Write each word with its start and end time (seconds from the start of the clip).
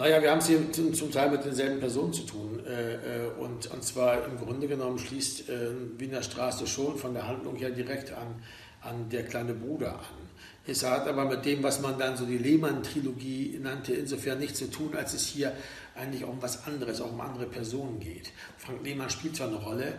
Naja, 0.00 0.22
wir 0.22 0.30
haben 0.30 0.38
es 0.38 0.46
hier 0.46 0.72
zum, 0.72 1.12
Teil 1.12 1.30
mit 1.30 1.44
denselben 1.44 1.78
Personen 1.78 2.10
zu 2.10 2.22
tun. 2.22 2.64
Äh, 2.64 2.94
äh, 2.94 3.26
und, 3.38 3.70
und 3.70 3.84
zwar 3.84 4.24
im 4.24 4.38
Grunde 4.38 4.66
genommen 4.66 4.98
schließt 4.98 5.50
äh, 5.50 5.72
Wiener 5.98 6.22
Straße 6.22 6.66
schon 6.66 6.96
von 6.96 7.12
der 7.12 7.28
Handlung 7.28 7.54
her 7.56 7.68
direkt 7.68 8.10
an, 8.10 8.42
an 8.80 9.10
der 9.10 9.26
kleine 9.26 9.52
Bruder 9.52 9.96
an. 9.96 10.30
Es 10.66 10.88
hat 10.88 11.06
aber 11.06 11.26
mit 11.26 11.44
dem, 11.44 11.62
was 11.62 11.82
man 11.82 11.98
dann 11.98 12.16
so 12.16 12.24
die 12.24 12.38
Lehmann-Trilogie 12.38 13.60
nannte, 13.62 13.92
insofern 13.92 14.38
nichts 14.38 14.60
zu 14.60 14.70
tun, 14.70 14.96
als 14.96 15.12
es 15.12 15.26
hier 15.26 15.52
eigentlich 15.94 16.24
auch 16.24 16.30
um 16.30 16.40
was 16.40 16.66
anderes, 16.66 17.02
auch 17.02 17.12
um 17.12 17.20
andere 17.20 17.44
Personen 17.44 18.00
geht. 18.00 18.32
Frank 18.56 18.82
Lehmann 18.82 19.10
spielt 19.10 19.36
zwar 19.36 19.48
eine 19.48 19.56
Rolle, 19.56 19.92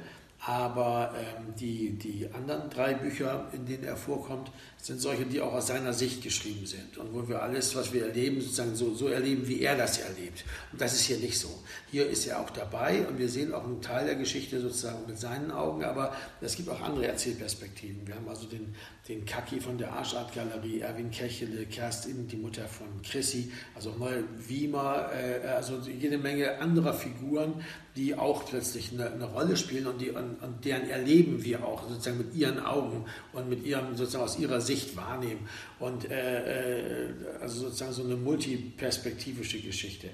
aber 0.43 1.13
ähm, 1.15 1.53
die, 1.59 1.91
die 1.91 2.27
anderen 2.33 2.71
drei 2.71 2.95
Bücher, 2.95 3.49
in 3.53 3.67
denen 3.67 3.83
er 3.83 3.97
vorkommt, 3.97 4.51
sind 4.81 4.99
solche, 4.99 5.25
die 5.25 5.39
auch 5.39 5.53
aus 5.53 5.67
seiner 5.67 5.93
Sicht 5.93 6.23
geschrieben 6.23 6.65
sind 6.65 6.97
und 6.97 7.13
wo 7.13 7.27
wir 7.27 7.41
alles, 7.43 7.75
was 7.75 7.93
wir 7.93 8.07
erleben, 8.07 8.41
sozusagen 8.41 8.75
so, 8.75 8.95
so 8.95 9.07
erleben, 9.07 9.47
wie 9.47 9.61
er 9.61 9.77
das 9.77 9.99
erlebt. 9.99 10.43
Und 10.71 10.81
das 10.81 10.93
ist 10.93 11.01
hier 11.01 11.17
nicht 11.17 11.37
so. 11.37 11.49
Hier 11.91 12.09
ist 12.09 12.25
er 12.25 12.39
auch 12.39 12.49
dabei 12.49 13.07
und 13.07 13.19
wir 13.19 13.29
sehen 13.29 13.53
auch 13.53 13.63
einen 13.63 13.81
Teil 13.81 14.07
der 14.07 14.15
Geschichte 14.15 14.59
sozusagen 14.59 15.05
mit 15.05 15.19
seinen 15.19 15.51
Augen, 15.51 15.83
aber 15.83 16.15
es 16.41 16.55
gibt 16.55 16.69
auch 16.69 16.81
andere 16.81 17.05
Erzählperspektiven. 17.05 18.07
Wir 18.07 18.15
haben 18.15 18.27
also 18.27 18.47
den, 18.47 18.73
den 19.07 19.23
Kaki 19.25 19.61
von 19.61 19.77
der 19.77 19.93
Arschart-Galerie, 19.93 20.79
Erwin 20.79 21.11
Kechele, 21.11 21.65
Kerstin, 21.67 22.27
die 22.27 22.37
Mutter 22.37 22.67
von 22.67 22.87
Chrissy, 23.03 23.51
also 23.75 23.93
neue 23.99 24.23
Wiemer, 24.47 25.09
äh, 25.13 25.47
also 25.47 25.77
jede 25.79 26.17
Menge 26.17 26.59
anderer 26.59 26.93
Figuren, 26.93 27.63
die 27.95 28.15
auch 28.15 28.45
plötzlich 28.45 28.91
eine, 28.93 29.11
eine 29.11 29.25
Rolle 29.25 29.57
spielen 29.57 29.87
und, 29.87 29.99
die, 29.99 30.11
und, 30.11 30.41
und, 30.41 30.63
deren 30.63 30.89
erleben 30.89 31.43
wir 31.43 31.65
auch 31.65 31.89
sozusagen 31.89 32.19
mit 32.19 32.33
ihren 32.33 32.59
Augen 32.59 33.05
und 33.33 33.49
mit 33.49 33.65
ihrem, 33.65 33.97
sozusagen 33.97 34.23
aus 34.23 34.39
ihrer 34.39 34.61
Sicht 34.61 34.70
wahrnehmen. 34.95 35.47
Und 35.79 36.09
äh, 36.09 37.07
äh, 37.07 37.13
also 37.41 37.61
sozusagen 37.61 37.93
so 37.93 38.03
eine 38.03 38.15
multiperspektivische 38.15 39.59
Geschichte. 39.59 40.09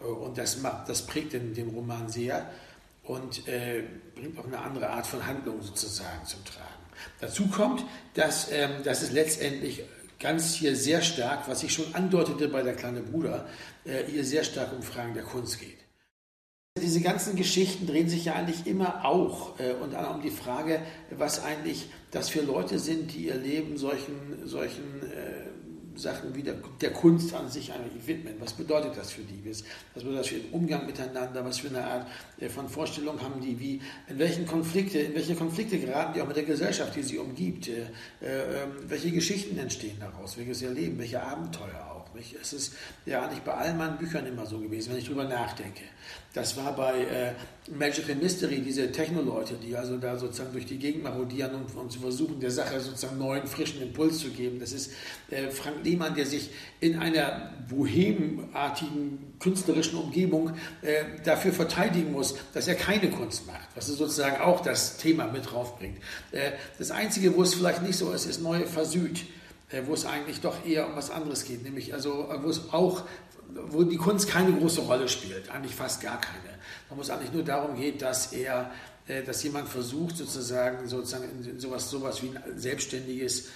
Und 0.00 0.38
das, 0.38 0.60
macht, 0.60 0.88
das 0.88 1.06
prägt 1.06 1.32
den, 1.32 1.54
den 1.54 1.70
Roman 1.70 2.08
sehr 2.08 2.50
und 3.02 3.48
äh, 3.48 3.82
bringt 4.14 4.38
auch 4.38 4.46
eine 4.46 4.58
andere 4.58 4.90
Art 4.90 5.06
von 5.06 5.26
Handlung 5.26 5.60
sozusagen 5.62 6.24
zum 6.24 6.44
Tragen. 6.44 6.68
Dazu 7.20 7.46
kommt, 7.48 7.84
dass, 8.14 8.50
ähm, 8.52 8.82
dass 8.84 9.02
es 9.02 9.12
letztendlich 9.12 9.82
ganz 10.20 10.54
hier 10.54 10.76
sehr 10.76 11.02
stark, 11.02 11.48
was 11.48 11.62
ich 11.62 11.72
schon 11.72 11.94
andeutete 11.94 12.48
bei 12.48 12.62
der 12.62 12.74
kleine 12.74 13.00
Bruder, 13.00 13.48
äh, 13.84 14.04
hier 14.04 14.24
sehr 14.24 14.44
stark 14.44 14.72
um 14.72 14.82
Fragen 14.82 15.14
der 15.14 15.22
Kunst 15.22 15.58
geht. 15.60 15.78
Diese 16.80 17.00
ganzen 17.00 17.36
Geschichten 17.36 17.86
drehen 17.86 18.08
sich 18.08 18.26
ja 18.26 18.34
eigentlich 18.34 18.66
immer 18.66 19.04
auch 19.04 19.58
äh, 19.58 19.72
und 19.72 19.94
um 19.94 20.22
die 20.22 20.30
Frage, 20.30 20.80
was 21.10 21.42
eigentlich 21.44 21.86
das 22.10 22.28
für 22.28 22.40
Leute 22.40 22.78
sind, 22.78 23.12
die 23.14 23.26
ihr 23.26 23.36
Leben 23.36 23.76
solchen, 23.76 24.46
solchen 24.46 25.02
äh, 25.02 25.48
Sachen 25.98 26.34
wie 26.34 26.42
der, 26.42 26.54
der, 26.80 26.92
Kunst 26.92 27.34
an 27.34 27.50
sich 27.50 27.72
eigentlich 27.72 28.06
widmen. 28.06 28.34
Was 28.38 28.52
bedeutet 28.52 28.96
das 28.96 29.10
für 29.10 29.22
die? 29.22 29.44
Was 29.44 29.64
bedeutet 29.94 30.20
das 30.20 30.26
für 30.28 30.36
den 30.36 30.50
Umgang 30.52 30.86
miteinander? 30.86 31.44
Was 31.44 31.58
für 31.58 31.68
eine 31.68 31.84
Art 31.84 32.06
äh, 32.38 32.48
von 32.48 32.68
Vorstellung 32.68 33.20
haben 33.20 33.40
die? 33.40 33.58
Wie, 33.58 33.80
in 34.08 34.18
welchen 34.18 34.46
Konflikte, 34.46 35.00
in 35.00 35.14
welche 35.14 35.34
Konflikte 35.34 35.78
geraten 35.78 36.14
die 36.14 36.22
auch 36.22 36.28
mit 36.28 36.36
der 36.36 36.44
Gesellschaft, 36.44 36.94
die 36.94 37.02
sie 37.02 37.18
umgibt? 37.18 37.68
Äh, 37.68 37.82
äh, 38.22 38.62
ähm, 38.62 38.70
welche 38.86 39.10
Geschichten 39.10 39.58
entstehen 39.58 39.96
daraus? 39.98 40.38
Welches 40.38 40.62
Erleben? 40.62 40.98
Welche 40.98 41.22
Abenteuer 41.22 41.90
auch? 41.90 41.97
Nicht? 42.18 42.34
Es 42.40 42.52
ist 42.52 42.74
ja 43.06 43.22
eigentlich 43.22 43.42
bei 43.42 43.54
all 43.54 43.74
meinen 43.74 43.96
Büchern 43.96 44.26
immer 44.26 44.44
so 44.44 44.58
gewesen, 44.58 44.90
wenn 44.90 44.98
ich 44.98 45.06
drüber 45.06 45.24
nachdenke. 45.24 45.84
Das 46.34 46.56
war 46.56 46.74
bei 46.74 47.04
äh, 47.04 47.32
Magical 47.72 48.16
Mystery, 48.16 48.60
diese 48.60 48.90
Techno-Leute, 48.90 49.54
die 49.54 49.76
also 49.76 49.96
da 49.98 50.16
sozusagen 50.16 50.52
durch 50.52 50.66
die 50.66 50.78
Gegend 50.78 51.04
marodieren 51.04 51.54
und, 51.54 51.74
und 51.76 51.92
zu 51.92 52.00
versuchen, 52.00 52.40
der 52.40 52.50
Sache 52.50 52.80
sozusagen 52.80 53.18
neuen, 53.18 53.46
frischen 53.46 53.80
Impuls 53.80 54.18
zu 54.18 54.30
geben. 54.30 54.58
Das 54.58 54.72
ist 54.72 54.90
äh, 55.30 55.48
Frank 55.50 55.84
Lehmann, 55.84 56.16
der 56.16 56.26
sich 56.26 56.50
in 56.80 56.98
einer 56.98 57.52
bohemartigen 57.68 59.34
künstlerischen 59.38 59.98
Umgebung 59.98 60.54
äh, 60.82 61.04
dafür 61.24 61.52
verteidigen 61.52 62.10
muss, 62.10 62.34
dass 62.52 62.66
er 62.66 62.74
keine 62.74 63.10
Kunst 63.10 63.46
macht, 63.46 63.68
was 63.76 63.88
es 63.88 63.96
sozusagen 63.96 64.40
auch 64.40 64.60
das 64.60 64.96
Thema 64.96 65.28
mit 65.28 65.50
draufbringt. 65.50 65.98
Äh, 66.32 66.50
das 66.78 66.90
Einzige, 66.90 67.36
wo 67.36 67.42
es 67.42 67.54
vielleicht 67.54 67.82
nicht 67.82 67.96
so 67.96 68.10
ist, 68.10 68.26
ist 68.26 68.42
Neue 68.42 68.66
Versüd 68.66 69.24
wo 69.86 69.94
es 69.94 70.06
eigentlich 70.06 70.40
doch 70.40 70.64
eher 70.64 70.88
um 70.88 70.96
was 70.96 71.10
anderes 71.10 71.44
geht, 71.44 71.62
nämlich 71.62 71.92
also 71.92 72.28
wo 72.42 72.48
es 72.48 72.72
auch 72.72 73.04
wo 73.54 73.82
die 73.82 73.96
Kunst 73.96 74.28
keine 74.28 74.52
große 74.52 74.82
Rolle 74.82 75.08
spielt, 75.08 75.50
eigentlich 75.50 75.74
fast 75.74 76.00
gar 76.00 76.20
keine. 76.20 76.58
Man 76.88 76.98
muss 76.98 77.10
eigentlich 77.10 77.32
nur 77.32 77.42
darum 77.42 77.76
geht, 77.76 78.02
dass 78.02 78.32
er, 78.32 78.70
äh, 79.06 79.22
dass 79.22 79.42
jemand 79.42 79.68
versucht 79.68 80.16
sozusagen, 80.16 80.86
sozusagen 80.88 81.58
sowas, 81.58 81.90
sowas 81.90 82.22
wie 82.22 82.28
ein 82.28 82.58
selbstständiges, 82.58 83.48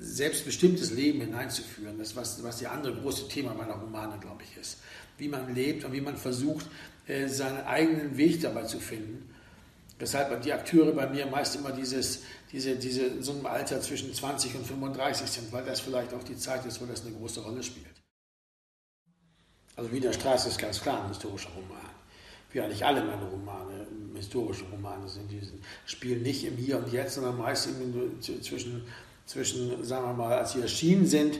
selbstbestimmtes 0.00 0.90
Leben 0.92 1.20
hineinzuführen. 1.20 1.98
Das 1.98 2.16
was, 2.16 2.42
was 2.42 2.60
das 2.60 2.70
andere 2.70 2.94
große 2.94 3.28
Thema 3.28 3.54
meiner 3.54 3.74
Romane, 3.74 4.18
glaube 4.20 4.42
ich, 4.42 4.56
ist. 4.60 4.78
Wie 5.18 5.28
man 5.28 5.54
lebt 5.54 5.84
und 5.84 5.92
wie 5.92 6.00
man 6.00 6.16
versucht, 6.16 6.66
äh, 7.06 7.28
seinen 7.28 7.64
eigenen 7.64 8.16
Weg 8.16 8.40
dabei 8.40 8.64
zu 8.64 8.80
finden. 8.80 9.28
Weshalb 9.98 10.42
die 10.42 10.52
Akteure 10.52 10.92
bei 10.92 11.08
mir 11.08 11.26
meist 11.26 11.54
immer 11.54 11.70
dieses, 11.70 12.22
diese, 12.52 12.76
diese, 12.76 13.22
so 13.22 13.32
einem 13.32 13.46
Alter 13.46 13.80
zwischen 13.80 14.12
20 14.12 14.54
und 14.56 14.66
35 14.66 15.26
sind, 15.28 15.52
weil 15.52 15.64
das 15.64 15.80
vielleicht 15.80 16.12
auch 16.12 16.22
die 16.22 16.36
Zeit 16.36 16.64
ist, 16.66 16.80
wo 16.80 16.86
das 16.86 17.04
eine 17.04 17.14
große 17.14 17.40
Rolle 17.40 17.62
spielt. 17.62 17.86
Also 19.74 19.90
Wiener 19.90 20.12
Straße 20.12 20.48
ist 20.48 20.58
ganz 20.58 20.80
klar 20.80 21.02
ein 21.02 21.08
historischer 21.08 21.48
Roman. 21.56 21.78
Wie 22.50 22.60
eigentlich 22.60 22.84
alle 22.84 23.02
meine 23.02 23.24
Romane 23.24 23.86
historische 24.14 24.64
Romane 24.70 25.08
sind. 25.08 25.30
Die 25.30 25.40
spielen 25.86 26.22
nicht 26.22 26.44
im 26.44 26.56
Hier 26.56 26.78
und 26.78 26.92
Jetzt, 26.92 27.14
sondern 27.14 27.38
meist 27.38 27.68
zwischen, 28.42 28.84
zwischen, 29.26 29.82
sagen 29.84 30.06
wir 30.06 30.12
mal, 30.12 30.38
als 30.38 30.52
sie 30.52 30.60
erschienen 30.60 31.06
sind. 31.06 31.38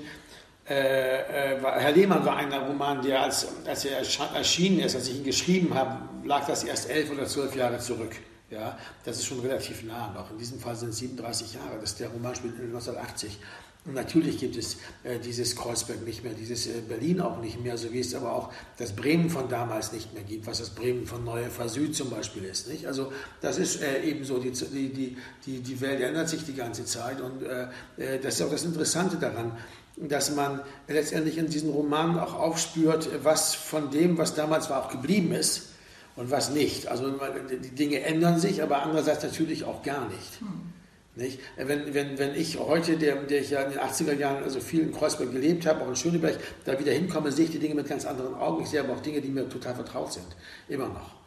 Äh, 0.68 1.54
äh, 1.54 1.60
Herr 1.60 1.92
Lehmann 1.92 2.24
war 2.24 2.36
ein 2.36 2.52
Roman, 2.52 3.02
der 3.02 3.22
als, 3.22 3.46
als 3.66 3.84
er 3.84 3.98
erschienen 3.98 4.80
ist, 4.80 4.94
als 4.94 5.08
ich 5.08 5.16
ihn 5.16 5.24
geschrieben 5.24 5.74
habe, 5.74 6.08
lag 6.24 6.46
das 6.46 6.64
erst 6.64 6.88
elf 6.88 7.10
oder 7.10 7.26
zwölf 7.26 7.54
Jahre 7.54 7.78
zurück. 7.78 8.12
Ja, 8.52 8.78
das 9.06 9.16
ist 9.16 9.24
schon 9.24 9.40
relativ 9.40 9.82
nah 9.82 10.12
noch. 10.12 10.30
In 10.30 10.36
diesem 10.36 10.60
Fall 10.60 10.76
sind 10.76 10.90
es 10.90 10.98
37 10.98 11.54
Jahre. 11.54 11.78
Das, 11.80 11.96
der 11.96 12.08
Roman 12.08 12.34
spielt 12.34 12.54
1980. 12.60 13.38
Und 13.86 13.94
natürlich 13.94 14.38
gibt 14.38 14.56
es 14.56 14.76
äh, 15.04 15.18
dieses 15.18 15.56
Kreuzberg 15.56 16.04
nicht 16.04 16.22
mehr, 16.22 16.34
dieses 16.34 16.66
äh, 16.66 16.82
Berlin 16.86 17.22
auch 17.22 17.40
nicht 17.40 17.60
mehr, 17.60 17.78
so 17.78 17.92
wie 17.92 18.00
es 18.00 18.14
aber 18.14 18.32
auch 18.32 18.52
das 18.76 18.92
Bremen 18.92 19.30
von 19.30 19.48
damals 19.48 19.92
nicht 19.92 20.12
mehr 20.12 20.22
gibt, 20.22 20.46
was 20.46 20.58
das 20.58 20.70
Bremen 20.70 21.06
von 21.06 21.24
Neue 21.24 21.48
Süd 21.66 21.96
zum 21.96 22.10
Beispiel 22.10 22.44
ist. 22.44 22.68
Nicht? 22.68 22.86
Also 22.86 23.10
das 23.40 23.56
ist 23.56 23.82
äh, 23.82 24.02
eben 24.02 24.24
so, 24.24 24.38
die, 24.38 24.52
die, 24.52 25.16
die, 25.46 25.60
die 25.60 25.80
Welt 25.80 26.00
ändert 26.02 26.28
sich 26.28 26.44
die 26.44 26.54
ganze 26.54 26.84
Zeit 26.84 27.20
und 27.20 27.42
äh, 27.42 27.62
äh, 27.96 28.20
das 28.20 28.34
ist 28.34 28.42
auch 28.42 28.50
das 28.50 28.64
Interessante 28.64 29.16
daran, 29.16 29.56
dass 29.96 30.32
man 30.32 30.60
letztendlich 30.86 31.38
in 31.38 31.48
diesen 31.48 31.70
Romanen 31.70 32.20
auch 32.20 32.34
aufspürt, 32.34 33.08
was 33.24 33.54
von 33.54 33.90
dem, 33.90 34.16
was 34.16 34.34
damals 34.34 34.70
war, 34.70 34.84
auch 34.84 34.90
geblieben 34.90 35.32
ist 35.32 35.71
und 36.16 36.30
was 36.30 36.50
nicht. 36.50 36.88
Also 36.88 37.12
die 37.50 37.70
Dinge 37.70 38.00
ändern 38.00 38.38
sich, 38.38 38.62
aber 38.62 38.82
andererseits 38.82 39.22
natürlich 39.22 39.64
auch 39.64 39.82
gar 39.82 40.08
nicht. 40.08 40.40
Hm. 40.40 40.72
Nicht? 41.14 41.40
Wenn, 41.56 41.92
wenn, 41.92 42.18
wenn 42.18 42.34
ich 42.34 42.58
heute, 42.58 42.96
der, 42.96 43.16
der 43.16 43.42
ich 43.42 43.50
ja 43.50 43.62
in 43.62 43.72
den 43.72 43.80
80er 43.80 44.14
Jahren 44.14 44.42
also 44.42 44.60
viel 44.60 44.80
in 44.80 44.92
Kreuzberg 44.92 45.30
gelebt 45.30 45.66
habe, 45.66 45.82
auch 45.82 45.88
in 45.88 45.96
Schöneberg, 45.96 46.38
da 46.64 46.78
wieder 46.78 46.92
hinkomme, 46.92 47.30
sehe 47.30 47.44
ich 47.44 47.50
die 47.50 47.58
Dinge 47.58 47.74
mit 47.74 47.86
ganz 47.86 48.06
anderen 48.06 48.34
Augen. 48.34 48.62
Ich 48.62 48.70
sehe 48.70 48.80
aber 48.80 48.94
auch 48.94 49.00
Dinge, 49.00 49.20
die 49.20 49.28
mir 49.28 49.46
total 49.48 49.74
vertraut 49.74 50.12
sind. 50.12 50.26
Immer 50.68 50.88
noch. 50.88 51.21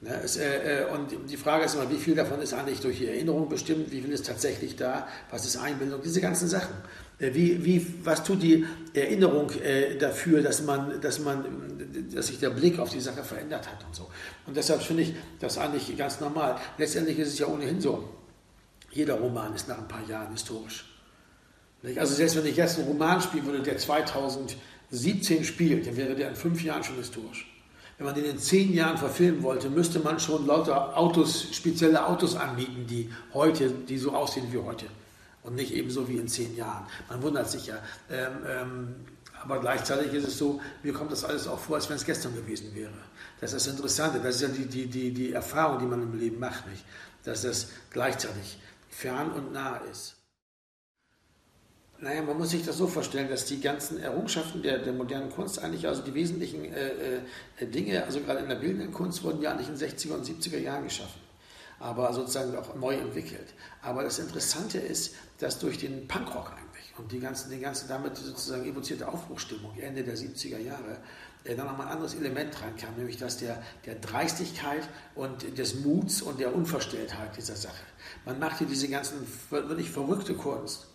Ne? 0.00 0.10
Äh, 0.38 0.82
äh 0.82 0.84
und 0.90 1.30
die 1.30 1.36
Frage 1.36 1.64
ist 1.64 1.74
immer, 1.74 1.90
wie 1.90 1.96
viel 1.96 2.14
davon 2.14 2.40
ist 2.40 2.54
eigentlich 2.54 2.80
durch 2.80 2.98
die 2.98 3.06
Erinnerung 3.06 3.48
bestimmt, 3.48 3.90
wie 3.92 4.00
viel 4.00 4.12
ist 4.12 4.26
tatsächlich 4.26 4.76
da, 4.76 5.06
was 5.30 5.44
ist 5.44 5.56
Einbildung, 5.56 6.00
diese 6.02 6.20
ganzen 6.20 6.48
Sachen. 6.48 6.74
Äh, 7.18 7.34
wie, 7.34 7.64
wie, 7.64 7.86
was 8.02 8.24
tut 8.24 8.42
die 8.42 8.64
Erinnerung 8.94 9.50
dafür, 9.98 10.42
dass, 10.42 10.62
man, 10.62 11.00
dass, 11.00 11.18
man, 11.20 11.44
dass 12.12 12.28
sich 12.28 12.38
der 12.38 12.50
Blick 12.50 12.78
auf 12.78 12.90
die 12.90 13.00
Sache 13.00 13.22
verändert 13.22 13.70
hat 13.70 13.84
und 13.86 13.94
so. 13.94 14.08
Und 14.46 14.56
deshalb 14.56 14.82
finde 14.82 15.02
ich 15.02 15.14
das 15.38 15.58
eigentlich 15.58 15.96
ganz 15.96 16.20
normal. 16.20 16.56
Letztendlich 16.78 17.18
ist 17.18 17.28
es 17.28 17.38
ja 17.38 17.46
ohnehin 17.46 17.80
so, 17.80 18.08
jeder 18.90 19.14
Roman 19.14 19.54
ist 19.54 19.68
nach 19.68 19.78
ein 19.78 19.88
paar 19.88 20.06
Jahren 20.08 20.32
historisch. 20.32 20.86
Also 21.96 22.14
selbst 22.14 22.36
wenn 22.36 22.46
ich 22.46 22.56
jetzt 22.56 22.78
einen 22.78 22.88
Roman 22.88 23.20
spielen 23.20 23.46
würde, 23.46 23.62
der 23.62 23.78
2017 23.78 25.44
spielt, 25.44 25.86
dann 25.86 25.96
wäre 25.96 26.14
der 26.14 26.28
in 26.28 26.36
fünf 26.36 26.62
Jahren 26.62 26.84
schon 26.84 26.96
historisch. 26.96 27.49
Wenn 28.00 28.06
man 28.06 28.14
den 28.14 28.24
in 28.24 28.38
zehn 28.38 28.72
Jahren 28.72 28.96
verfilmen 28.96 29.42
wollte, 29.42 29.68
müsste 29.68 29.98
man 29.98 30.18
schon 30.18 30.46
lauter 30.46 30.96
Autos, 30.96 31.48
spezielle 31.52 32.06
Autos 32.06 32.34
anmieten, 32.34 32.86
die 32.86 33.12
heute, 33.34 33.68
die 33.68 33.98
so 33.98 34.12
aussehen 34.12 34.50
wie 34.50 34.56
heute. 34.56 34.86
Und 35.42 35.54
nicht 35.54 35.74
eben 35.74 35.90
so 35.90 36.08
wie 36.08 36.16
in 36.16 36.26
zehn 36.26 36.56
Jahren. 36.56 36.86
Man 37.10 37.20
wundert 37.20 37.50
sich 37.50 37.66
ja. 37.66 37.74
Ähm, 38.10 38.32
ähm, 38.48 38.94
aber 39.42 39.60
gleichzeitig 39.60 40.14
ist 40.14 40.28
es 40.28 40.38
so, 40.38 40.62
mir 40.82 40.94
kommt 40.94 41.12
das 41.12 41.24
alles 41.24 41.46
auch 41.46 41.58
vor, 41.58 41.76
als 41.76 41.90
wenn 41.90 41.96
es 41.96 42.06
gestern 42.06 42.34
gewesen 42.34 42.74
wäre. 42.74 42.90
Das 43.38 43.52
ist 43.52 43.66
das 43.66 43.74
Interessante, 43.74 44.18
das 44.18 44.36
ist 44.36 44.40
ja 44.40 44.48
die, 44.48 44.64
die, 44.64 44.86
die, 44.86 45.12
die 45.12 45.32
Erfahrung, 45.34 45.80
die 45.80 45.84
man 45.84 46.02
im 46.02 46.18
Leben 46.18 46.38
macht, 46.38 46.66
nicht? 46.68 46.86
dass 47.24 47.42
das 47.42 47.68
gleichzeitig 47.90 48.60
fern 48.88 49.30
und 49.30 49.52
nah 49.52 49.76
ist. 49.90 50.16
Naja, 52.02 52.22
man 52.22 52.38
muss 52.38 52.50
sich 52.50 52.64
das 52.64 52.78
so 52.78 52.86
vorstellen, 52.86 53.28
dass 53.28 53.44
die 53.44 53.60
ganzen 53.60 54.00
Errungenschaften 54.00 54.62
der, 54.62 54.78
der 54.78 54.94
modernen 54.94 55.30
Kunst 55.30 55.58
eigentlich, 55.58 55.86
also 55.86 56.00
die 56.00 56.14
wesentlichen 56.14 56.72
äh, 56.72 57.20
äh, 57.58 57.66
Dinge, 57.66 58.02
also 58.04 58.20
gerade 58.20 58.40
in 58.40 58.48
der 58.48 58.56
bildenden 58.56 58.90
Kunst, 58.90 59.22
wurden 59.22 59.42
ja 59.42 59.50
eigentlich 59.50 59.68
in 59.68 59.76
den 59.76 59.88
60er 59.90 60.14
und 60.14 60.24
70er 60.24 60.58
Jahren 60.58 60.84
geschaffen, 60.84 61.20
aber 61.78 62.10
sozusagen 62.14 62.56
auch 62.56 62.74
neu 62.74 62.94
entwickelt. 62.94 63.48
Aber 63.82 64.02
das 64.02 64.18
Interessante 64.18 64.78
ist, 64.78 65.14
dass 65.40 65.58
durch 65.58 65.76
den 65.76 66.08
Punkrock 66.08 66.52
eigentlich 66.52 66.94
und 66.96 67.12
die 67.12 67.20
ganzen, 67.20 67.50
die 67.50 67.58
ganze 67.58 67.86
damit 67.86 68.16
sozusagen 68.16 68.64
evozierte 68.64 69.06
Aufbruchstimmung 69.06 69.76
Ende 69.78 70.02
der 70.02 70.16
70er 70.16 70.58
Jahre, 70.58 70.96
äh, 71.44 71.54
dann 71.54 71.66
nochmal 71.66 71.88
ein 71.88 71.92
anderes 71.92 72.14
Element 72.14 72.62
reinkam, 72.62 72.96
nämlich 72.96 73.18
das 73.18 73.36
der, 73.36 73.62
der 73.84 73.96
Dreistigkeit 73.96 74.88
und 75.14 75.58
des 75.58 75.74
Muts 75.74 76.22
und 76.22 76.40
der 76.40 76.54
Unverstelltheit 76.54 77.36
dieser 77.36 77.56
Sache. 77.56 77.84
Man 78.24 78.38
machte 78.38 78.64
diese 78.64 78.88
ganzen 78.88 79.26
wirklich 79.50 79.90
verrückte 79.90 80.32
Kunst 80.32 80.86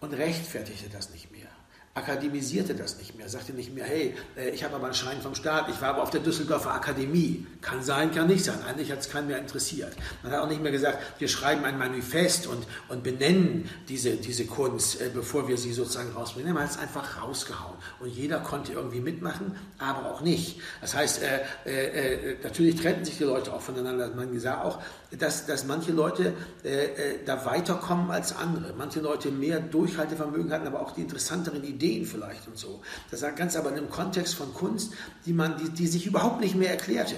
und 0.00 0.12
rechtfertigte 0.12 0.88
das 0.90 1.10
nicht 1.10 1.30
mehr 1.30 1.48
akademisierte 1.96 2.74
das 2.74 2.98
nicht 2.98 3.16
mehr, 3.16 3.26
sagte 3.28 3.54
nicht 3.54 3.74
mehr, 3.74 3.86
hey, 3.86 4.14
äh, 4.36 4.50
ich 4.50 4.62
habe 4.62 4.76
aber 4.76 4.84
einen 4.84 4.94
Schein 4.94 5.20
vom 5.22 5.34
Staat, 5.34 5.70
ich 5.70 5.80
war 5.80 5.88
aber 5.90 6.02
auf 6.02 6.10
der 6.10 6.20
Düsseldorfer 6.20 6.74
Akademie. 6.74 7.46
Kann 7.62 7.82
sein, 7.82 8.12
kann 8.12 8.26
nicht 8.26 8.44
sein. 8.44 8.58
Eigentlich 8.68 8.92
hat 8.92 9.00
es 9.00 9.08
keinen 9.08 9.28
mehr 9.28 9.38
interessiert. 9.38 9.94
Man 10.22 10.30
hat 10.30 10.40
auch 10.40 10.48
nicht 10.48 10.62
mehr 10.62 10.72
gesagt, 10.72 10.98
wir 11.18 11.28
schreiben 11.28 11.64
ein 11.64 11.78
Manifest 11.78 12.46
und, 12.48 12.66
und 12.88 13.02
benennen 13.02 13.70
diese, 13.88 14.16
diese 14.16 14.44
Kunst, 14.44 15.00
äh, 15.00 15.10
bevor 15.12 15.48
wir 15.48 15.56
sie 15.56 15.72
sozusagen 15.72 16.12
rausbringen. 16.12 16.52
Man 16.52 16.64
hat 16.64 16.72
es 16.72 16.78
einfach 16.78 17.22
rausgehauen. 17.22 17.76
Und 17.98 18.10
jeder 18.10 18.40
konnte 18.40 18.74
irgendwie 18.74 19.00
mitmachen, 19.00 19.56
aber 19.78 20.10
auch 20.10 20.20
nicht. 20.20 20.60
Das 20.82 20.94
heißt, 20.94 21.22
äh, 21.22 21.40
äh, 21.64 22.32
äh 22.32 22.36
natürlich 22.42 22.76
trennten 22.76 23.06
sich 23.06 23.16
die 23.16 23.24
Leute 23.24 23.54
auch 23.54 23.62
voneinander. 23.62 24.08
Man 24.14 24.38
sah 24.38 24.60
auch, 24.62 24.82
dass, 25.18 25.46
dass 25.46 25.64
manche 25.66 25.92
Leute 25.92 26.34
äh, 26.62 27.24
da 27.24 27.44
weiterkommen 27.44 28.10
als 28.10 28.34
andere. 28.34 28.74
Manche 28.76 29.00
Leute 29.00 29.30
mehr 29.30 29.60
Durchhaltevermögen 29.60 30.52
hatten, 30.52 30.66
aber 30.66 30.80
auch 30.80 30.92
die 30.92 31.02
interessanteren 31.02 31.62
Ideen 31.64 32.04
vielleicht 32.06 32.48
und 32.48 32.58
so. 32.58 32.80
Das 33.10 33.24
ganz 33.36 33.56
aber 33.56 33.70
in 33.70 33.78
einem 33.78 33.90
Kontext 33.90 34.34
von 34.34 34.52
Kunst, 34.54 34.92
die, 35.24 35.32
man, 35.32 35.56
die, 35.58 35.70
die 35.70 35.86
sich 35.86 36.06
überhaupt 36.06 36.40
nicht 36.40 36.54
mehr 36.54 36.70
erklärte 36.70 37.16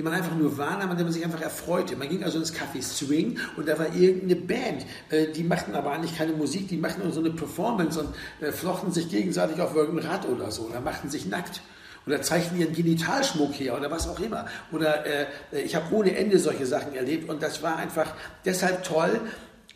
die 0.00 0.04
man 0.04 0.14
einfach 0.14 0.34
nur 0.34 0.56
wahrnahm, 0.56 0.88
an 0.88 0.96
der 0.96 1.04
man 1.04 1.12
sich 1.12 1.22
einfach 1.22 1.42
erfreute. 1.42 1.94
Man 1.94 2.08
ging 2.08 2.24
also 2.24 2.38
ins 2.38 2.54
Café 2.54 2.80
Swing 2.80 3.38
und 3.58 3.68
da 3.68 3.78
war 3.78 3.94
irgendeine 3.94 4.36
Band, 4.36 4.86
äh, 5.10 5.26
die 5.26 5.44
machten 5.44 5.74
aber 5.74 5.92
eigentlich 5.92 6.16
keine 6.16 6.32
Musik, 6.32 6.68
die 6.68 6.78
machten 6.78 7.02
nur 7.02 7.12
so 7.12 7.20
eine 7.20 7.28
Performance 7.28 8.00
und 8.00 8.14
äh, 8.40 8.50
flochten 8.50 8.92
sich 8.92 9.10
gegenseitig 9.10 9.60
auf 9.60 9.74
irgendein 9.74 10.08
Rad 10.08 10.26
oder 10.26 10.50
so 10.50 10.62
oder 10.62 10.80
machten 10.80 11.10
sich 11.10 11.26
nackt 11.26 11.60
oder 12.06 12.22
zeigten 12.22 12.58
ihren 12.58 12.74
Genitalschmuck 12.74 13.52
her 13.54 13.76
oder 13.76 13.90
was 13.90 14.08
auch 14.08 14.20
immer. 14.20 14.46
Oder 14.72 15.06
äh, 15.06 15.26
ich 15.62 15.74
habe 15.74 15.94
ohne 15.94 16.16
Ende 16.16 16.38
solche 16.38 16.66
Sachen 16.66 16.94
erlebt 16.94 17.28
und 17.28 17.42
das 17.42 17.62
war 17.62 17.76
einfach 17.76 18.14
deshalb 18.44 18.84
toll, 18.84 19.20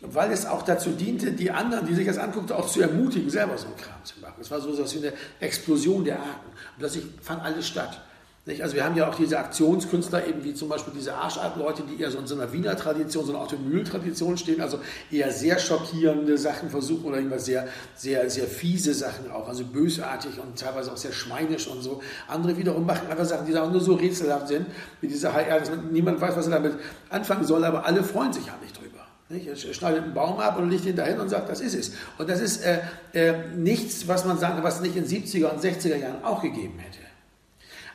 weil 0.01 0.31
es 0.31 0.45
auch 0.45 0.63
dazu 0.63 0.91
diente, 0.91 1.31
die 1.31 1.51
anderen, 1.51 1.87
die 1.87 1.95
sich 1.95 2.05
das 2.05 2.17
anguckten, 2.17 2.55
auch 2.55 2.67
zu 2.67 2.81
ermutigen, 2.81 3.29
selber 3.29 3.57
so 3.57 3.67
einen 3.67 3.77
Kram 3.77 4.03
zu 4.03 4.19
machen. 4.19 4.35
Es 4.39 4.51
war 4.51 4.59
so 4.59 4.73
etwas 4.73 4.93
wie 4.95 5.07
eine 5.07 5.13
Explosion 5.39 6.03
der 6.03 6.19
Arten. 6.19 6.47
Und 6.49 6.79
plötzlich 6.79 7.05
fand 7.21 7.43
alles 7.43 7.67
statt. 7.67 8.01
Nicht? 8.47 8.61
Also 8.61 8.75
wir 8.75 8.85
haben 8.85 8.95
ja 8.95 9.09
auch 9.09 9.15
diese 9.15 9.39
Aktionskünstler, 9.39 10.27
eben 10.27 10.43
wie 10.43 10.53
zum 10.53 10.69
Beispiel 10.69 10.93
diese 10.95 11.15
Arschart-Leute, 11.15 11.81
die 11.81 11.99
eher 11.99 12.11
so 12.11 12.19
in 12.19 12.27
so 12.27 12.35
einer 12.35 12.53
Wiener 12.53 12.75
Tradition, 12.77 13.25
so 13.25 13.31
einer 13.31 13.41
Automühl-Tradition 13.41 14.37
stehen, 14.37 14.61
also 14.61 14.79
eher 15.11 15.31
sehr 15.31 15.57
schockierende 15.57 16.37
Sachen 16.37 16.69
versuchen 16.69 17.05
oder 17.05 17.17
immer 17.17 17.39
sehr, 17.39 17.67
sehr, 17.95 18.29
sehr 18.29 18.45
fiese 18.45 18.93
Sachen 18.93 19.31
auch, 19.31 19.47
also 19.47 19.63
bösartig 19.65 20.39
und 20.39 20.59
teilweise 20.59 20.91
auch 20.91 20.97
sehr 20.97 21.11
schweinisch 21.11 21.65
und 21.67 21.81
so. 21.81 22.03
Andere 22.27 22.55
wiederum 22.55 22.85
machen 22.85 23.07
einfach 23.09 23.25
Sachen, 23.25 23.47
die 23.47 23.57
auch 23.57 23.71
nur 23.71 23.81
so 23.81 23.95
rätselhaft 23.95 24.49
sind, 24.49 24.67
wie 25.01 25.07
diese 25.07 25.33
HR, 25.33 25.61
dass 25.61 25.71
niemand 25.91 26.21
weiß, 26.21 26.35
was 26.35 26.45
er 26.45 26.51
damit 26.51 26.73
anfangen 27.09 27.45
soll, 27.45 27.65
aber 27.65 27.83
alle 27.83 28.03
freuen 28.03 28.31
sich 28.31 28.45
ja 28.45 28.53
nicht 28.61 28.79
drüber. 28.79 29.07
Er 29.27 29.55
schneidet 29.55 30.03
einen 30.03 30.13
Baum 30.13 30.39
ab 30.39 30.59
und 30.59 30.69
legt 30.69 30.85
ihn 30.85 30.95
dahin 30.95 31.19
und 31.19 31.29
sagt, 31.29 31.49
das 31.49 31.61
ist 31.61 31.73
es. 31.73 31.93
Und 32.19 32.29
das 32.29 32.41
ist 32.41 32.63
äh, 32.63 32.81
äh, 33.13 33.33
nichts, 33.55 34.07
was 34.07 34.23
man 34.23 34.37
sagt, 34.37 34.61
was 34.61 34.81
nicht 34.81 34.95
in 34.95 35.05
70er 35.07 35.47
und 35.47 35.63
60er 35.63 35.95
Jahren 35.95 36.23
auch 36.23 36.43
gegeben 36.43 36.77
hätte. 36.77 36.99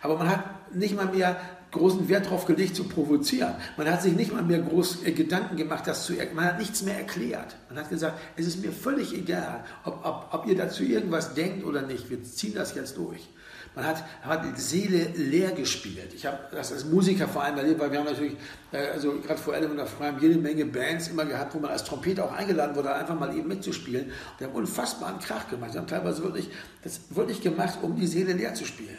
Aber 0.03 0.17
man 0.17 0.29
hat 0.29 0.75
nicht 0.75 0.97
mal 0.97 1.07
mehr 1.07 1.41
großen 1.71 2.09
Wert 2.09 2.27
darauf 2.27 2.47
gelegt, 2.47 2.77
zu 2.77 2.85
provozieren. 2.85 3.55
Man 3.77 3.89
hat 3.91 4.03
sich 4.03 4.15
nicht 4.15 4.33
mal 4.33 4.43
mehr 4.43 4.61
groß 4.61 5.05
äh, 5.05 5.13
Gedanken 5.13 5.57
gemacht, 5.57 5.87
das 5.87 6.05
zu 6.05 6.15
man 6.35 6.45
hat 6.45 6.59
nichts 6.59 6.83
mehr 6.83 6.97
erklärt. 6.97 7.57
Man 7.69 7.79
hat 7.79 7.89
gesagt, 7.89 8.19
es 8.37 8.47
ist 8.47 8.65
mir 8.65 8.73
völlig 8.73 9.15
egal, 9.15 9.65
ob, 9.85 10.05
ob, 10.05 10.29
ob 10.33 10.47
ihr 10.47 10.57
dazu 10.57 10.83
irgendwas 10.83 11.35
denkt 11.35 11.65
oder 11.65 11.83
nicht. 11.83 12.11
Wir 12.11 12.23
ziehen 12.25 12.55
das 12.55 12.75
jetzt 12.75 12.97
durch. 12.97 13.29
Man 13.77 13.87
hat, 13.87 14.05
hat 14.23 14.45
die 14.45 14.61
Seele 14.61 15.13
leer 15.15 15.53
gespielt. 15.53 16.13
Ich 16.13 16.27
habe 16.27 16.39
das 16.51 16.73
als 16.73 16.85
Musiker 16.87 17.29
vor 17.29 17.45
allem 17.45 17.57
erlebt, 17.57 17.79
weil 17.79 17.93
wir 17.93 18.01
haben 18.01 18.07
natürlich, 18.07 18.37
äh, 18.73 18.89
also 18.89 19.21
gerade 19.21 19.41
vor 19.41 19.55
allem 19.55 19.71
in 19.71 19.77
der 19.77 19.87
Freien, 19.87 20.17
jede 20.21 20.41
Menge 20.41 20.65
Bands 20.65 21.07
immer 21.07 21.25
gehabt, 21.25 21.55
wo 21.55 21.61
man 21.61 21.71
als 21.71 21.85
Trompeter 21.85 22.25
auch 22.25 22.33
eingeladen 22.33 22.75
wurde, 22.75 22.93
einfach 22.93 23.19
mal 23.19 23.37
eben 23.37 23.47
mitzuspielen. 23.47 24.11
Die 24.41 24.45
haben 24.45 24.55
unfassbaren 24.55 25.21
Krach 25.21 25.49
gemacht. 25.49 25.73
Die 25.73 25.79
haben 25.79 25.87
teilweise 25.87 26.25
wirklich, 26.25 26.51
das 26.83 27.01
wirklich 27.11 27.43
gemacht, 27.43 27.79
um 27.83 27.95
die 27.95 28.09
Seele 28.09 28.33
leer 28.33 28.55
zu 28.55 28.65
spielen. 28.65 28.99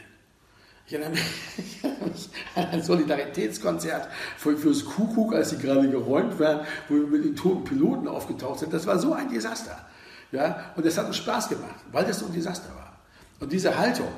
Ich 1.57 1.83
erinnere 1.83 2.09
mich 2.09 2.29
an 2.55 2.65
ein 2.65 2.83
Solidaritätskonzert 2.83 4.09
für, 4.37 4.57
fürs 4.57 4.85
Kuckuck, 4.85 5.33
als 5.33 5.51
sie 5.51 5.57
gerade 5.57 5.89
geräumt 5.89 6.37
werden, 6.39 6.65
wo 6.89 6.95
wir 6.95 7.07
mit 7.07 7.23
den 7.23 7.35
toten 7.35 7.63
Piloten 7.63 8.07
aufgetaucht 8.07 8.59
sind. 8.59 8.73
Das 8.73 8.85
war 8.85 8.99
so 8.99 9.13
ein 9.13 9.29
Desaster. 9.29 9.77
Ja? 10.31 10.73
Und 10.75 10.85
das 10.85 10.97
hat 10.97 11.07
uns 11.07 11.17
Spaß 11.17 11.49
gemacht, 11.49 11.75
weil 11.91 12.05
das 12.05 12.19
so 12.19 12.25
ein 12.25 12.33
Desaster 12.33 12.69
war. 12.75 12.99
Und 13.39 13.51
diese 13.51 13.77
Haltung, 13.77 14.09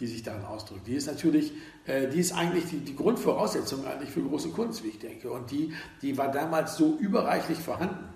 die 0.00 0.06
sich 0.06 0.22
darin 0.22 0.44
ausdrückt. 0.44 0.86
Die 0.86 0.94
ist 0.94 1.06
natürlich, 1.06 1.52
äh, 1.86 2.08
die 2.08 2.20
ist 2.20 2.32
eigentlich 2.32 2.66
die, 2.66 2.78
die, 2.78 2.96
Grundvoraussetzung 2.96 3.86
eigentlich 3.86 4.10
für 4.10 4.22
große 4.22 4.50
Kunst, 4.50 4.84
wie 4.84 4.88
ich 4.88 4.98
denke. 4.98 5.30
Und 5.30 5.50
die, 5.50 5.72
die 6.02 6.16
war 6.18 6.30
damals 6.30 6.76
so 6.76 6.96
überreichlich 6.98 7.58
vorhanden, 7.58 8.08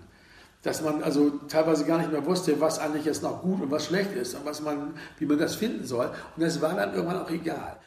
dass 0.62 0.82
man 0.82 1.02
also 1.02 1.30
teilweise 1.48 1.86
gar 1.86 1.98
nicht 1.98 2.12
mehr 2.12 2.24
wusste, 2.26 2.60
was 2.60 2.78
eigentlich 2.78 3.06
jetzt 3.06 3.22
noch 3.22 3.40
gut 3.40 3.62
und 3.62 3.70
was 3.70 3.86
schlecht 3.86 4.12
ist 4.12 4.34
und 4.34 4.44
was 4.44 4.60
man, 4.60 4.94
wie 5.18 5.24
man 5.24 5.38
das 5.38 5.54
finden 5.54 5.86
soll. 5.86 6.10
Und 6.36 6.42
das 6.42 6.60
war 6.60 6.74
dann 6.74 6.92
irgendwann 6.92 7.22
auch 7.22 7.30
egal. 7.30 7.78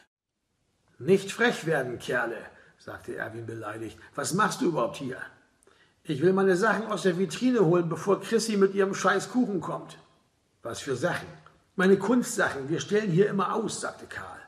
Nicht 0.98 1.32
frech 1.32 1.66
werden, 1.66 1.98
Kerle, 1.98 2.38
sagte 2.78 3.16
Erwin 3.16 3.46
beleidigt. 3.46 3.98
Was 4.14 4.32
machst 4.34 4.60
du 4.60 4.66
überhaupt 4.66 4.96
hier? 4.96 5.18
Ich 6.04 6.20
will 6.20 6.32
meine 6.32 6.56
Sachen 6.56 6.86
aus 6.86 7.02
der 7.02 7.18
Vitrine 7.18 7.64
holen, 7.64 7.88
bevor 7.88 8.20
Chrissy 8.20 8.56
mit 8.56 8.74
ihrem 8.74 8.94
scheiß 8.94 9.30
Kuchen 9.30 9.60
kommt. 9.60 9.96
Was 10.62 10.80
für 10.80 10.96
Sachen? 10.96 11.28
Meine 11.76 11.96
Kunstsachen, 11.96 12.68
wir 12.68 12.80
stellen 12.80 13.10
hier 13.10 13.28
immer 13.28 13.54
aus, 13.54 13.80
sagte 13.80 14.06
Karl. 14.06 14.38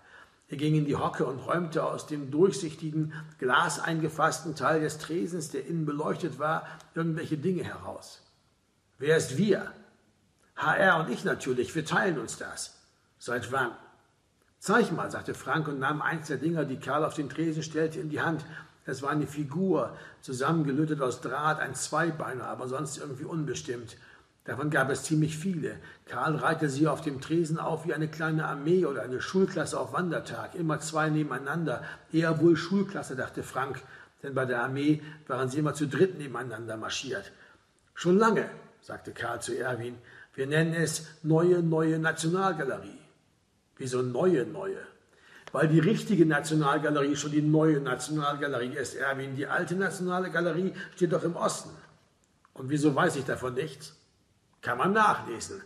Er 0.48 0.56
ging 0.58 0.76
in 0.76 0.84
die 0.84 0.94
Hocke 0.94 1.26
und 1.26 1.40
räumte 1.40 1.82
aus 1.82 2.06
dem 2.06 2.30
durchsichtigen, 2.30 3.12
glaseingefassten 3.38 4.54
Teil 4.54 4.80
des 4.80 4.98
Tresens, 4.98 5.50
der 5.50 5.66
innen 5.66 5.86
beleuchtet 5.86 6.38
war, 6.38 6.66
irgendwelche 6.94 7.36
Dinge 7.36 7.64
heraus. 7.64 8.22
Wer 8.98 9.16
ist 9.16 9.36
wir? 9.36 9.72
HR 10.54 11.00
und 11.00 11.10
ich 11.10 11.24
natürlich, 11.24 11.74
wir 11.74 11.84
teilen 11.84 12.18
uns 12.18 12.38
das. 12.38 12.76
Seit 13.18 13.50
wann? 13.50 13.72
Zeig 14.58 14.92
mal, 14.92 15.10
sagte 15.10 15.34
Frank 15.34 15.68
und 15.68 15.78
nahm 15.78 16.02
eins 16.02 16.28
der 16.28 16.38
Dinger, 16.38 16.64
die 16.64 16.78
Karl 16.78 17.04
auf 17.04 17.14
den 17.14 17.28
Tresen 17.28 17.62
stellte, 17.62 18.00
in 18.00 18.10
die 18.10 18.20
Hand. 18.20 18.44
Es 18.84 19.02
war 19.02 19.10
eine 19.10 19.26
Figur, 19.26 19.96
zusammengelötet 20.20 21.00
aus 21.00 21.20
Draht, 21.20 21.60
ein 21.60 21.74
Zweibeiner, 21.74 22.44
aber 22.44 22.68
sonst 22.68 22.98
irgendwie 22.98 23.24
unbestimmt. 23.24 23.96
Davon 24.44 24.70
gab 24.70 24.90
es 24.90 25.02
ziemlich 25.02 25.36
viele. 25.36 25.76
Karl 26.06 26.36
reihte 26.36 26.68
sie 26.68 26.86
auf 26.86 27.00
dem 27.00 27.20
Tresen 27.20 27.58
auf 27.58 27.84
wie 27.84 27.94
eine 27.94 28.06
kleine 28.06 28.46
Armee 28.46 28.86
oder 28.86 29.02
eine 29.02 29.20
Schulklasse 29.20 29.78
auf 29.78 29.92
Wandertag, 29.92 30.54
immer 30.54 30.78
zwei 30.78 31.10
nebeneinander. 31.10 31.82
Eher 32.12 32.40
wohl 32.40 32.56
Schulklasse, 32.56 33.16
dachte 33.16 33.42
Frank, 33.42 33.82
denn 34.22 34.34
bei 34.34 34.44
der 34.44 34.62
Armee 34.62 35.02
waren 35.26 35.48
sie 35.48 35.58
immer 35.58 35.74
zu 35.74 35.88
dritt 35.88 36.16
nebeneinander 36.16 36.76
marschiert. 36.76 37.32
Schon 37.94 38.18
lange, 38.18 38.48
sagte 38.82 39.10
Karl 39.10 39.42
zu 39.42 39.58
Erwin. 39.58 39.98
Wir 40.34 40.46
nennen 40.46 40.74
es 40.74 41.06
Neue 41.24 41.62
Neue 41.62 41.98
Nationalgalerie. 41.98 42.95
Wieso 43.78 44.02
neue 44.02 44.44
Neue? 44.46 44.86
Weil 45.52 45.68
die 45.68 45.78
richtige 45.78 46.26
Nationalgalerie 46.26 47.16
schon 47.16 47.30
die 47.30 47.42
neue 47.42 47.80
Nationalgalerie 47.80 48.76
ist, 48.76 48.94
Erwin. 48.94 49.36
Die 49.36 49.46
alte 49.46 49.74
Nationale 49.74 50.30
Galerie 50.30 50.72
steht 50.94 51.12
doch 51.12 51.22
im 51.22 51.36
Osten. 51.36 51.70
Und 52.52 52.68
wieso 52.68 52.94
weiß 52.94 53.16
ich 53.16 53.24
davon 53.24 53.54
nichts? 53.54 53.94
Kann 54.60 54.78
man 54.78 54.92
nachlesen, 54.92 55.62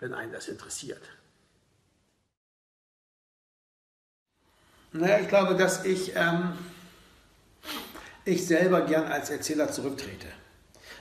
wenn 0.00 0.14
einen 0.14 0.32
das 0.32 0.48
interessiert. 0.48 1.02
Naja, 4.92 5.18
ich 5.18 5.28
glaube, 5.28 5.56
dass 5.56 5.84
ich, 5.84 6.14
ähm, 6.14 6.52
ich 8.24 8.46
selber 8.46 8.82
gern 8.82 9.10
als 9.10 9.28
Erzähler 9.30 9.72
zurücktrete. 9.72 10.28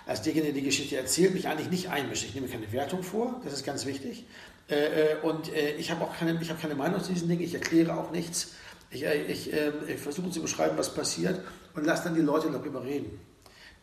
Als 0.06 0.24
derjenige, 0.24 0.52
der 0.52 0.62
die 0.62 0.68
Geschichte 0.68 0.98
erzählt, 0.98 1.34
mich 1.34 1.48
eigentlich 1.48 1.70
nicht 1.70 1.90
einmische. 1.90 2.26
Ich 2.26 2.34
nehme 2.34 2.48
keine 2.48 2.72
Wertung 2.72 3.04
vor, 3.04 3.40
das 3.44 3.54
ist 3.54 3.64
ganz 3.64 3.86
wichtig. 3.86 4.26
Äh, 4.70 4.76
äh 4.76 5.16
und 5.22 5.54
äh, 5.54 5.76
ich 5.76 5.92
habe 5.92 6.04
auch 6.04 6.18
keine, 6.18 6.40
ich 6.42 6.50
hab 6.50 6.62
keine 6.62 6.76
Meinung 6.76 7.02
zu 7.04 7.12
diesen 7.12 7.30
Dingen, 7.30 7.42
ich 7.42 7.54
erkläre 7.54 7.98
auch 7.98 8.12
nichts. 8.12 8.54
Ich, 8.90 9.06
äh, 9.06 9.24
ich, 9.24 9.52
ähm, 9.52 9.74
ich 9.88 10.00
versuche 10.00 10.30
zu 10.30 10.42
beschreiben, 10.42 10.78
was 10.78 10.94
passiert 10.94 11.42
und 11.76 11.86
lasse 11.86 12.06
dann 12.06 12.16
die 12.16 12.22
Leute 12.22 12.52
darüber 12.52 12.84
reden 12.84 13.20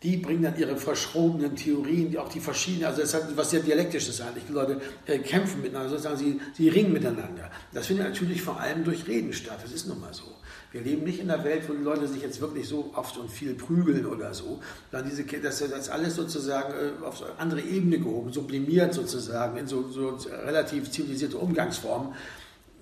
die 0.02 0.16
bringen 0.16 0.42
dann 0.42 0.56
ihre 0.56 0.76
verschrobenen 0.76 1.54
Theorien, 1.56 2.16
auch 2.16 2.28
die 2.28 2.40
verschiedenen, 2.40 2.86
also 2.86 3.02
das 3.02 3.12
hat 3.12 3.36
was 3.36 3.50
sehr 3.50 3.60
Dialektisches 3.60 4.20
eigentlich. 4.22 4.44
Die 4.48 4.52
Leute 4.52 4.80
äh, 5.06 5.18
kämpfen 5.18 5.60
miteinander, 5.60 5.90
sozusagen 5.90 6.16
sie, 6.16 6.40
sie 6.54 6.70
ringen 6.70 6.92
miteinander. 6.92 7.50
Das 7.72 7.86
findet 7.86 8.08
natürlich 8.08 8.40
vor 8.40 8.58
allem 8.58 8.82
durch 8.82 9.06
Reden 9.06 9.32
statt, 9.32 9.58
das 9.62 9.72
ist 9.72 9.86
nun 9.86 10.00
mal 10.00 10.14
so. 10.14 10.24
Wir 10.72 10.82
leben 10.82 11.04
nicht 11.04 11.18
in 11.18 11.30
einer 11.30 11.44
Welt, 11.44 11.68
wo 11.68 11.74
die 11.74 11.82
Leute 11.82 12.06
sich 12.06 12.22
jetzt 12.22 12.40
wirklich 12.40 12.66
so 12.66 12.92
oft 12.94 13.16
und 13.18 13.30
viel 13.30 13.54
prügeln 13.54 14.06
oder 14.06 14.32
so, 14.32 14.60
sondern 14.90 15.10
diese, 15.10 15.24
das, 15.24 15.60
ist 15.60 15.90
alles 15.90 16.14
sozusagen 16.14 16.72
äh, 16.72 17.04
auf 17.04 17.22
andere 17.38 17.60
Ebene 17.60 17.98
gehoben, 17.98 18.32
sublimiert 18.32 18.94
sozusagen 18.94 19.58
in 19.58 19.66
so, 19.66 19.88
so 19.90 20.16
relativ 20.46 20.90
zivilisierte 20.90 21.36
Umgangsformen 21.36 22.14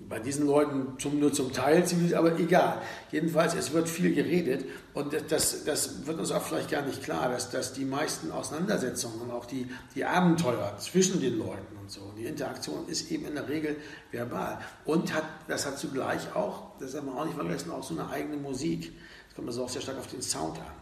bei 0.09 0.19
diesen 0.19 0.47
Leuten 0.47 0.99
zum, 0.99 1.19
nur 1.21 1.33
zum 1.33 1.53
Teil 1.53 1.85
ziemlich, 1.85 2.17
aber 2.17 2.39
egal. 2.39 2.81
Jedenfalls, 3.11 3.55
es 3.55 3.73
wird 3.73 3.89
viel 3.89 4.15
geredet 4.15 4.65
und 4.95 5.15
das, 5.31 5.65
das 5.65 6.07
wird 6.07 6.19
uns 6.19 6.31
auch 6.31 6.43
vielleicht 6.43 6.71
gar 6.71 6.83
nicht 6.83 7.03
klar, 7.03 7.29
dass, 7.29 7.51
dass 7.51 7.73
die 7.73 7.85
meisten 7.85 8.31
Auseinandersetzungen 8.31 9.21
und 9.21 9.31
auch 9.31 9.45
die, 9.45 9.67
die 9.95 10.05
Abenteuer 10.05 10.77
zwischen 10.79 11.21
den 11.21 11.39
Leuten 11.39 11.77
und 11.81 11.91
so, 11.91 12.13
die 12.17 12.25
Interaktion 12.25 12.89
ist 12.89 13.11
eben 13.11 13.27
in 13.27 13.35
der 13.35 13.49
Regel 13.49 13.77
verbal. 14.11 14.59
Und 14.85 15.15
hat, 15.15 15.25
das 15.47 15.67
hat 15.67 15.79
zugleich 15.79 16.35
auch, 16.35 16.79
das 16.79 16.95
haben 16.95 17.07
wir 17.07 17.17
auch 17.17 17.25
nicht 17.25 17.37
vergessen, 17.37 17.71
auch 17.71 17.83
so 17.83 17.95
eine 17.95 18.09
eigene 18.09 18.37
Musik. 18.37 18.93
Das 19.27 19.37
kommt 19.37 19.49
also 19.49 19.65
auch 19.65 19.69
sehr 19.69 19.83
stark 19.83 19.99
auf 19.99 20.07
den 20.07 20.23
Sound 20.23 20.59
an. 20.59 20.78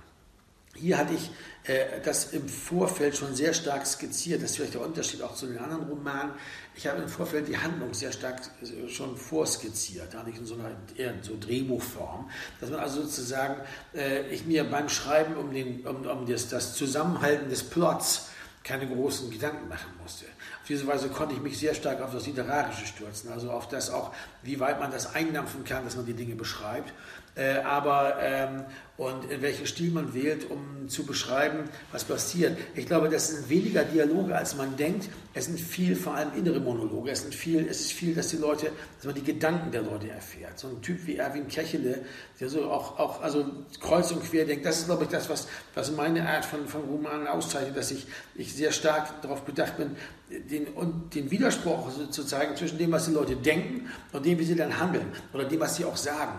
Hier 0.76 0.98
hatte 0.98 1.14
ich 1.14 1.30
äh, 1.64 2.00
das 2.04 2.32
im 2.32 2.48
Vorfeld 2.48 3.16
schon 3.16 3.34
sehr 3.34 3.52
stark 3.52 3.86
skizziert. 3.86 4.42
Das 4.42 4.50
ist 4.50 4.56
vielleicht 4.56 4.74
der 4.74 4.82
Unterschied 4.82 5.22
auch 5.22 5.34
zu 5.34 5.46
den 5.46 5.58
anderen 5.58 5.84
Romanen. 5.88 6.32
Ich 6.76 6.86
habe 6.86 7.02
im 7.02 7.08
Vorfeld 7.08 7.48
die 7.48 7.58
Handlung 7.58 7.92
sehr 7.94 8.12
stark 8.12 8.40
äh, 8.62 8.88
schon 8.88 9.16
vorskizziert, 9.16 10.14
da 10.14 10.22
nicht 10.22 10.38
in 10.38 10.46
so 10.46 10.54
einer 10.54 10.70
eher 10.96 11.14
in 11.14 11.22
so 11.22 11.36
Drehbuchform, 11.38 12.30
dass 12.60 12.70
man 12.70 12.80
also 12.80 13.02
sozusagen 13.02 13.60
äh, 13.94 14.28
ich 14.28 14.46
mir 14.46 14.64
beim 14.64 14.88
Schreiben 14.88 15.36
um, 15.36 15.52
den, 15.52 15.86
um, 15.86 16.06
um 16.06 16.26
das, 16.26 16.48
das 16.48 16.74
Zusammenhalten 16.74 17.48
des 17.48 17.64
Plots 17.64 18.28
keine 18.62 18.86
großen 18.88 19.30
Gedanken 19.30 19.68
machen 19.68 19.92
musste. 20.02 20.24
Auf 20.24 20.66
diese 20.68 20.86
Weise 20.88 21.08
konnte 21.08 21.34
ich 21.34 21.40
mich 21.40 21.56
sehr 21.56 21.72
stark 21.72 22.00
auf 22.00 22.12
das 22.12 22.26
Literarische 22.26 22.84
stürzen, 22.84 23.30
also 23.30 23.50
auf 23.52 23.68
das 23.68 23.90
auch, 23.90 24.12
wie 24.42 24.58
weit 24.58 24.80
man 24.80 24.90
das 24.90 25.14
eindampfen 25.14 25.64
kann, 25.64 25.84
dass 25.84 25.94
man 25.94 26.04
die 26.04 26.14
Dinge 26.14 26.34
beschreibt 26.34 26.92
äh, 27.36 27.58
aber 27.58 28.16
ähm, 28.20 28.64
und 28.96 29.30
in 29.30 29.42
welchen 29.42 29.66
Stil 29.66 29.90
man 29.90 30.14
wählt, 30.14 30.50
um 30.50 30.88
zu 30.88 31.04
beschreiben, 31.04 31.64
was 31.92 32.04
passiert. 32.04 32.56
Ich 32.74 32.86
glaube, 32.86 33.10
das 33.10 33.28
sind 33.28 33.50
weniger 33.50 33.84
Dialoge, 33.84 34.34
als 34.34 34.56
man 34.56 34.74
denkt. 34.76 35.10
Es 35.34 35.44
sind 35.44 35.60
viel, 35.60 35.94
vor 35.96 36.14
allem 36.14 36.30
innere 36.34 36.60
Monologe. 36.60 37.10
Es, 37.10 37.20
sind 37.20 37.34
viel, 37.34 37.66
es 37.68 37.80
ist 37.80 37.92
viel, 37.92 38.14
dass 38.14 38.28
die 38.28 38.38
Leute, 38.38 38.72
dass 38.96 39.04
man 39.04 39.14
die 39.14 39.22
Gedanken 39.22 39.70
der 39.70 39.82
Leute 39.82 40.08
erfährt. 40.08 40.58
So 40.58 40.68
ein 40.68 40.80
Typ 40.80 41.06
wie 41.06 41.16
Erwin 41.16 41.46
Kechele, 41.46 42.06
der 42.40 42.48
so 42.48 42.70
auch, 42.70 42.98
auch 42.98 43.20
also 43.20 43.44
kreuz 43.80 44.10
und 44.12 44.24
quer 44.24 44.46
denkt. 44.46 44.64
Das 44.64 44.78
ist, 44.78 44.86
glaube 44.86 45.04
ich, 45.04 45.10
das, 45.10 45.28
was, 45.28 45.46
was 45.74 45.92
meine 45.92 46.26
Art 46.26 46.46
von, 46.46 46.66
von 46.66 46.82
Romanen 46.84 47.26
auszeichnet, 47.26 47.76
dass 47.76 47.90
ich, 47.90 48.06
ich 48.34 48.54
sehr 48.54 48.72
stark 48.72 49.20
darauf 49.20 49.42
bedacht 49.42 49.76
bin, 49.76 49.94
den, 50.30 50.68
und 50.68 51.14
den 51.14 51.30
Widerspruch 51.30 51.90
zu 52.08 52.24
zeigen 52.24 52.56
zwischen 52.56 52.78
dem, 52.78 52.92
was 52.92 53.04
die 53.04 53.12
Leute 53.12 53.36
denken 53.36 53.90
und 54.12 54.24
dem, 54.24 54.38
wie 54.38 54.44
sie 54.44 54.56
dann 54.56 54.80
handeln 54.80 55.12
oder 55.34 55.44
dem, 55.44 55.60
was 55.60 55.76
sie 55.76 55.84
auch 55.84 55.98
sagen. 55.98 56.38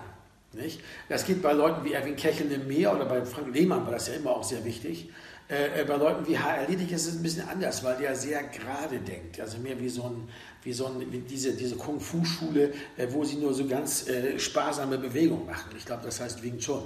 Nicht? 0.54 0.80
Das 1.10 1.26
geht 1.26 1.42
bei 1.42 1.54
Leuten 1.54 1.84
wie 1.84 1.94
Erwin 1.94 2.16
Kechel 2.16 2.46
mehr 2.60 2.96
oder 2.96 3.06
bei 3.06 3.26
Frank 3.26 3.54
Lehmann 3.54 3.86
war 3.86 3.92
das 3.92 4.08
ja 4.08 4.14
immer 4.14 4.32
auch 4.32 4.44
sehr 4.44 4.64
wichtig. 4.64 5.10
Äh, 5.50 5.82
äh 5.82 5.86
bei 5.86 5.96
Leuten 5.96 6.28
wie 6.28 6.38
H.R. 6.38 6.68
Liedig 6.68 6.92
ist 6.92 7.06
es 7.06 7.16
ein 7.18 7.24
bisschen 7.24 7.48
anders, 7.48 7.84
weil 7.84 7.98
der 7.98 8.16
sehr 8.16 8.44
gerade 8.44 9.00
denkt. 9.00 9.40
Also 9.40 9.58
mehr 9.58 9.80
wie 9.80 9.90
so 9.90 10.04
ein, 10.04 10.30
wie 10.64 10.74
so 10.74 10.88
ein, 10.88 11.12
wie 11.12 11.20
diese, 11.20 11.54
diese 11.54 11.76
Kung-Fu-Schule, 11.76 12.74
äh, 12.98 13.08
wo 13.12 13.24
sie 13.24 13.38
nur 13.38 13.54
so 13.54 13.68
ganz 13.68 14.08
äh, 14.08 14.40
sparsame 14.40 14.98
Bewegungen 14.98 15.46
machen. 15.46 15.72
Ich 15.78 15.86
glaube, 15.86 16.04
das 16.06 16.20
heißt 16.22 16.42
Wing 16.42 16.58
Chun. 16.60 16.84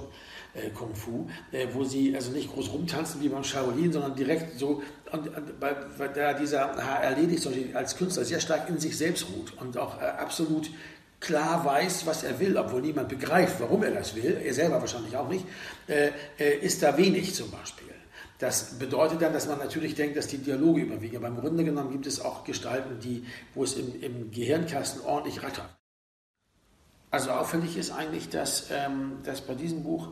Äh, 0.54 0.68
Kung 0.70 0.94
Fu, 0.94 1.30
äh, 1.50 1.66
wo 1.72 1.82
sie 1.82 2.14
also 2.14 2.30
nicht 2.30 2.52
groß 2.52 2.72
rumtanzen 2.72 3.22
wie 3.22 3.28
beim 3.30 3.42
Shaolin, 3.42 3.90
sondern 3.90 4.14
direkt 4.14 4.58
so, 4.58 4.82
und, 5.10 5.34
und 5.34 5.58
bei, 5.58 5.74
bei 5.96 6.08
da 6.08 6.34
dieser 6.34 6.76
H.R. 6.76 7.16
Ledig 7.16 7.40
als 7.74 7.96
Künstler 7.96 8.24
sehr 8.24 8.38
stark 8.38 8.68
in 8.68 8.78
sich 8.78 8.98
selbst 8.98 9.26
ruht 9.30 9.54
und 9.58 9.78
auch 9.78 9.98
absolut 9.98 10.68
klar 11.22 11.64
weiß, 11.64 12.04
was 12.04 12.24
er 12.24 12.38
will, 12.38 12.56
obwohl 12.58 12.82
niemand 12.82 13.08
begreift, 13.08 13.60
warum 13.60 13.82
er 13.84 13.92
das 13.92 14.14
will, 14.14 14.40
er 14.44 14.52
selber 14.52 14.80
wahrscheinlich 14.80 15.16
auch 15.16 15.28
nicht, 15.28 15.46
äh, 15.86 16.10
äh, 16.38 16.58
ist 16.58 16.82
da 16.82 16.96
wenig 16.96 17.34
zum 17.34 17.50
Beispiel. 17.50 17.88
Das 18.38 18.76
bedeutet 18.78 19.22
dann, 19.22 19.32
dass 19.32 19.46
man 19.46 19.58
natürlich 19.58 19.94
denkt, 19.94 20.16
dass 20.16 20.26
die 20.26 20.38
Dialoge 20.38 20.82
überwiegen. 20.82 21.16
Aber 21.16 21.28
im 21.28 21.36
Grunde 21.36 21.62
genommen 21.62 21.92
gibt 21.92 22.08
es 22.08 22.20
auch 22.20 22.42
Gestalten, 22.42 22.98
die, 22.98 23.24
wo 23.54 23.62
es 23.62 23.74
im, 23.74 24.02
im 24.02 24.32
Gehirnkasten 24.32 25.02
ordentlich 25.02 25.44
rattert. 25.44 25.68
Also 27.12 27.30
auffällig 27.30 27.76
ist 27.76 27.92
eigentlich, 27.92 28.30
dass, 28.30 28.66
ähm, 28.72 29.18
dass 29.22 29.42
bei 29.42 29.54
diesem 29.54 29.84
Buch 29.84 30.08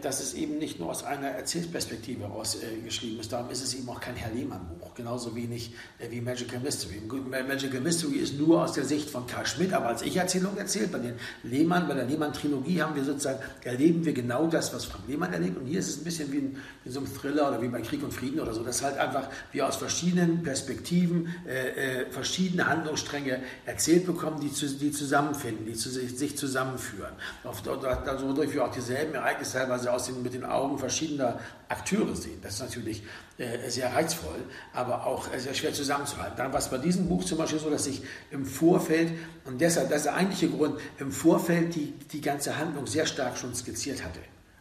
dass 0.00 0.20
es 0.20 0.32
eben 0.32 0.56
nicht 0.56 0.80
nur 0.80 0.88
aus 0.88 1.04
einer 1.04 1.28
Erzählperspektive 1.28 2.22
heraus 2.22 2.56
äh, 2.56 2.80
geschrieben 2.82 3.20
ist. 3.20 3.30
Darum 3.30 3.50
ist 3.50 3.62
es 3.62 3.74
eben 3.74 3.86
auch 3.90 4.00
kein 4.00 4.16
Herr 4.16 4.32
Lehmann-Buch, 4.32 4.94
genauso 4.94 5.36
wenig 5.36 5.74
äh, 5.98 6.10
wie 6.10 6.22
Magical 6.22 6.60
Mystery. 6.60 7.02
Magical 7.28 7.80
Mystery 7.82 8.16
ist 8.20 8.38
nur 8.38 8.64
aus 8.64 8.72
der 8.72 8.86
Sicht 8.86 9.10
von 9.10 9.26
Karl 9.26 9.44
Schmidt, 9.44 9.74
aber 9.74 9.88
als 9.88 10.00
Ich-Erzählung 10.00 10.56
erzählt. 10.56 10.90
Bei 10.90 10.98
den 10.98 11.14
Lehmann, 11.42 11.86
bei 11.88 11.92
der 11.92 12.06
Lehmann-Trilogie 12.06 12.80
haben 12.80 12.94
wir 12.94 13.04
sozusagen, 13.04 13.40
erleben 13.62 14.02
wir 14.02 14.14
genau 14.14 14.46
das, 14.46 14.72
was 14.72 14.86
Frank 14.86 15.04
Lehmann 15.06 15.30
erlebt. 15.30 15.58
Und 15.58 15.66
hier 15.66 15.80
ist 15.80 15.90
es 15.90 15.98
ein 15.98 16.04
bisschen 16.04 16.32
wie 16.32 16.38
in, 16.38 16.56
in 16.86 16.92
so 16.92 17.00
einem 17.00 17.14
Thriller 17.14 17.48
oder 17.48 17.60
wie 17.60 17.68
bei 17.68 17.82
Krieg 17.82 18.02
und 18.02 18.14
Frieden 18.14 18.40
oder 18.40 18.54
so. 18.54 18.62
Das 18.62 18.76
ist 18.76 18.82
halt 18.82 18.96
einfach, 18.96 19.28
wir 19.52 19.68
aus 19.68 19.76
verschiedenen 19.76 20.42
Perspektiven 20.42 21.34
äh, 21.46 22.00
äh, 22.00 22.10
verschiedene 22.10 22.66
Handlungsstränge 22.66 23.40
erzählt 23.66 24.06
bekommen, 24.06 24.40
die, 24.40 24.50
zu, 24.50 24.66
die 24.66 24.90
zusammenfinden, 24.90 25.66
die 25.66 25.74
zu, 25.74 25.90
sich, 25.90 26.16
sich 26.16 26.38
zusammenführen. 26.38 27.12
Auf, 27.44 27.60
dadurch 27.62 28.54
wir 28.54 28.64
auch 28.64 28.72
dieselben 28.72 29.12
Ereignisse 29.14 29.49
teilweise 29.52 29.92
aus 29.92 30.06
den, 30.06 30.22
mit 30.22 30.34
den 30.34 30.44
Augen 30.44 30.78
verschiedener 30.78 31.38
Akteure 31.68 32.14
sehen. 32.16 32.38
Das 32.42 32.54
ist 32.54 32.60
natürlich 32.60 33.02
äh, 33.38 33.68
sehr 33.68 33.94
reizvoll, 33.94 34.38
aber 34.72 35.06
auch 35.06 35.32
äh, 35.32 35.38
sehr 35.38 35.54
schwer 35.54 35.72
zusammenzuhalten. 35.72 36.36
Dann 36.36 36.52
war 36.52 36.60
es 36.60 36.68
bei 36.68 36.78
diesem 36.78 37.08
Buch 37.08 37.24
zum 37.24 37.38
Beispiel 37.38 37.58
so, 37.58 37.70
dass 37.70 37.86
ich 37.86 38.02
im 38.30 38.44
Vorfeld, 38.44 39.12
und 39.44 39.60
deshalb, 39.60 39.88
das 39.88 39.98
ist 39.98 40.06
der 40.06 40.14
eigentliche 40.14 40.48
Grund, 40.48 40.80
im 40.98 41.12
Vorfeld 41.12 41.74
die, 41.74 41.92
die 42.12 42.20
ganze 42.20 42.56
Handlung 42.56 42.86
sehr 42.86 43.06
stark 43.06 43.36
schon 43.36 43.54
skizziert 43.54 44.04
hatte 44.04 44.20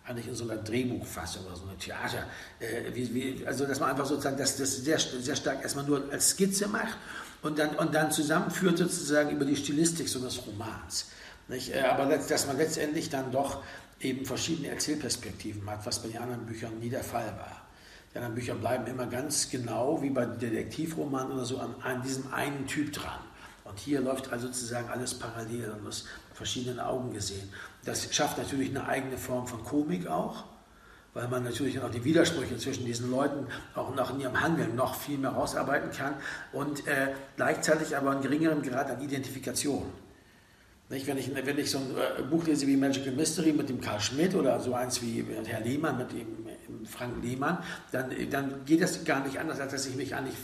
eigentlich 0.09 0.27
in 0.27 0.33
so 0.33 0.43
einer 0.43 0.57
Drehbuchfassung 0.57 1.45
oder 1.45 1.55
so 1.55 1.63
einer 1.65 1.77
Theater, 1.77 2.25
äh, 2.59 2.93
wie, 2.93 3.13
wie, 3.13 3.45
also 3.45 3.65
dass 3.65 3.79
man 3.79 3.91
einfach 3.91 4.07
sozusagen 4.07 4.37
das, 4.37 4.57
das 4.57 4.77
sehr, 4.77 4.97
sehr 4.97 5.35
stark 5.35 5.61
erstmal 5.61 5.85
nur 5.85 6.03
als 6.11 6.31
Skizze 6.31 6.67
macht 6.67 6.97
und 7.43 7.59
dann, 7.59 7.75
und 7.75 7.93
dann 7.93 8.11
zusammenführt 8.11 8.79
sozusagen 8.79 9.29
über 9.29 9.45
die 9.45 9.55
Stilistik 9.55 10.09
so 10.09 10.19
des 10.19 10.45
Romans. 10.47 11.05
Nicht? 11.47 11.75
Äh, 11.75 11.81
aber 11.81 12.05
dass 12.17 12.47
man 12.47 12.57
letztendlich 12.57 13.09
dann 13.09 13.31
doch 13.31 13.61
eben 14.01 14.25
verschiedene 14.25 14.69
Erzählperspektiven 14.69 15.69
hat, 15.69 15.85
was 15.85 16.01
bei 16.01 16.09
den 16.09 16.17
anderen 16.19 16.45
Büchern 16.45 16.79
nie 16.79 16.89
der 16.89 17.03
Fall 17.03 17.27
war. 17.37 17.61
Die 18.13 18.17
anderen 18.17 18.35
Bücher 18.35 18.55
bleiben 18.55 18.87
immer 18.87 19.05
ganz 19.05 19.49
genau, 19.49 20.01
wie 20.01 20.09
bei 20.09 20.25
Detektivromanen 20.25 21.33
oder 21.33 21.45
so, 21.45 21.59
an, 21.59 21.75
an 21.81 22.01
diesem 22.01 22.33
einen 22.33 22.65
Typ 22.65 22.93
dran. 22.93 23.19
Und 23.65 23.77
hier 23.77 24.01
läuft 24.01 24.31
also 24.31 24.47
sozusagen 24.47 24.89
alles 24.89 25.13
parallel 25.13 25.71
und 25.71 25.87
aus 25.87 26.05
verschiedenen 26.33 26.79
Augen 26.79 27.13
gesehen. 27.13 27.51
Das 27.85 28.13
schafft 28.13 28.37
natürlich 28.37 28.69
eine 28.69 28.87
eigene 28.87 29.17
Form 29.17 29.45
von 29.45 29.63
Komik 29.63 30.07
auch, 30.07 30.45
weil 31.13 31.27
man 31.27 31.43
natürlich 31.43 31.79
auch 31.79 31.91
die 31.91 32.03
Widersprüche 32.03 32.57
zwischen 32.57 32.85
diesen 32.85 33.11
Leuten 33.11 33.45
auch 33.75 33.93
noch 33.93 34.11
in 34.11 34.21
ihrem 34.21 34.41
Handeln 34.41 34.75
noch 34.75 34.95
viel 34.95 35.17
mehr 35.17 35.31
rausarbeiten 35.31 35.91
kann 35.91 36.15
und 36.51 36.87
äh, 36.87 37.13
gleichzeitig 37.35 37.95
aber 37.95 38.11
einen 38.11 38.21
geringeren 38.21 38.61
Grad 38.63 38.89
an 38.89 39.01
Identifikation. 39.01 39.85
Nicht, 40.89 41.05
wenn, 41.05 41.19
ich, 41.19 41.29
wenn 41.33 41.59
ich 41.59 41.69
so 41.69 41.77
ein 41.77 41.95
äh, 41.95 42.23
Buch 42.23 42.45
lese 42.47 42.65
wie 42.65 42.75
Magical 42.75 43.13
Mystery 43.13 43.53
mit 43.53 43.69
dem 43.69 43.79
Karl 43.79 44.01
Schmidt 44.01 44.33
oder 44.33 44.59
so 44.59 44.73
eins 44.73 45.01
wie 45.03 45.23
Herr 45.45 45.61
Lehmann 45.61 45.99
mit 45.99 46.11
dem 46.11 46.85
Frank 46.85 47.23
Lehmann, 47.23 47.59
dann, 47.91 48.09
dann 48.31 48.65
geht 48.65 48.81
das 48.81 49.05
gar 49.05 49.23
nicht 49.23 49.37
anders, 49.37 49.59
als 49.59 49.71
dass 49.71 49.85
ich 49.85 49.95
mich 49.95 50.15
eigentlich 50.15 50.35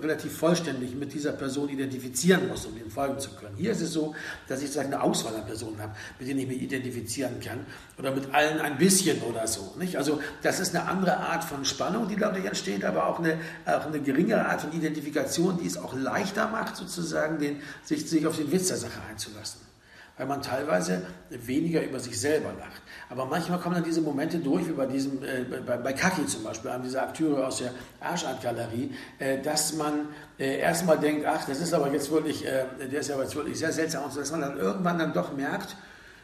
relativ 0.00 0.36
vollständig 0.36 0.94
mit 0.94 1.12
dieser 1.12 1.32
Person 1.32 1.68
identifizieren 1.68 2.48
muss, 2.48 2.64
um 2.64 2.76
ihm 2.76 2.90
folgen 2.90 3.18
zu 3.18 3.30
können. 3.30 3.56
Hier 3.56 3.72
ist 3.72 3.82
es 3.82 3.92
so, 3.92 4.14
dass 4.48 4.60
ich 4.60 4.68
sozusagen 4.68 4.94
eine 4.94 5.02
Auswahl 5.02 5.36
an 5.36 5.44
Personen 5.44 5.80
habe, 5.80 5.94
mit 6.18 6.28
denen 6.28 6.40
ich 6.40 6.48
mich 6.48 6.62
identifizieren 6.62 7.40
kann 7.40 7.66
oder 7.98 8.10
mit 8.12 8.32
allen 8.32 8.60
ein 8.60 8.78
bisschen 8.78 9.20
oder 9.22 9.46
so. 9.46 9.74
Nicht? 9.78 9.96
Also 9.96 10.20
das 10.42 10.60
ist 10.60 10.74
eine 10.74 10.88
andere 10.88 11.18
Art 11.18 11.44
von 11.44 11.64
Spannung, 11.64 12.08
die 12.08 12.16
dadurch 12.16 12.44
entsteht, 12.44 12.84
aber 12.84 13.06
auch 13.06 13.18
eine, 13.18 13.38
auch 13.66 13.86
eine 13.86 14.00
geringere 14.00 14.46
Art 14.46 14.62
von 14.62 14.72
Identifikation, 14.72 15.58
die 15.58 15.66
es 15.66 15.76
auch 15.76 15.94
leichter 15.94 16.48
macht, 16.48 16.76
sozusagen 16.76 17.38
den, 17.38 17.60
sich, 17.84 18.08
sich 18.08 18.26
auf 18.26 18.36
den 18.36 18.50
Witz 18.50 18.68
der 18.68 18.78
Sache 18.78 19.00
einzulassen 19.10 19.72
weil 20.16 20.26
man 20.26 20.42
teilweise 20.42 21.02
weniger 21.30 21.82
über 21.82 21.98
sich 21.98 22.20
selber 22.20 22.52
lacht. 22.52 22.82
Aber 23.12 23.26
manchmal 23.26 23.58
kommen 23.58 23.74
dann 23.74 23.84
diese 23.84 24.00
Momente 24.00 24.38
durch, 24.38 24.66
wie 24.66 24.72
bei 24.72 24.86
diesem, 24.86 25.22
äh, 25.22 25.44
bei, 25.66 25.76
bei 25.76 25.92
Kaki 25.92 26.24
zum 26.24 26.44
Beispiel, 26.44 26.70
einem 26.70 26.82
dieser 26.82 27.02
Akteure 27.02 27.46
aus 27.46 27.58
der 27.58 27.70
Arschart-Galerie, 28.00 28.90
äh, 29.18 29.38
dass 29.42 29.74
man 29.74 30.08
äh, 30.38 30.58
erstmal 30.60 30.98
denkt, 30.98 31.26
ach, 31.26 31.44
das 31.44 31.60
ist 31.60 31.74
aber 31.74 31.92
jetzt 31.92 32.10
wirklich, 32.10 32.46
äh, 32.46 32.64
der 32.90 33.00
ist 33.00 33.10
aber 33.10 33.24
jetzt 33.24 33.36
wirklich 33.36 33.58
sehr 33.58 33.70
seltsam 33.70 34.04
und 34.04 34.14
so, 34.14 34.20
dass 34.20 34.30
man 34.30 34.40
dann 34.40 34.56
irgendwann 34.56 34.98
dann 34.98 35.12
doch 35.12 35.36
merkt, 35.36 35.76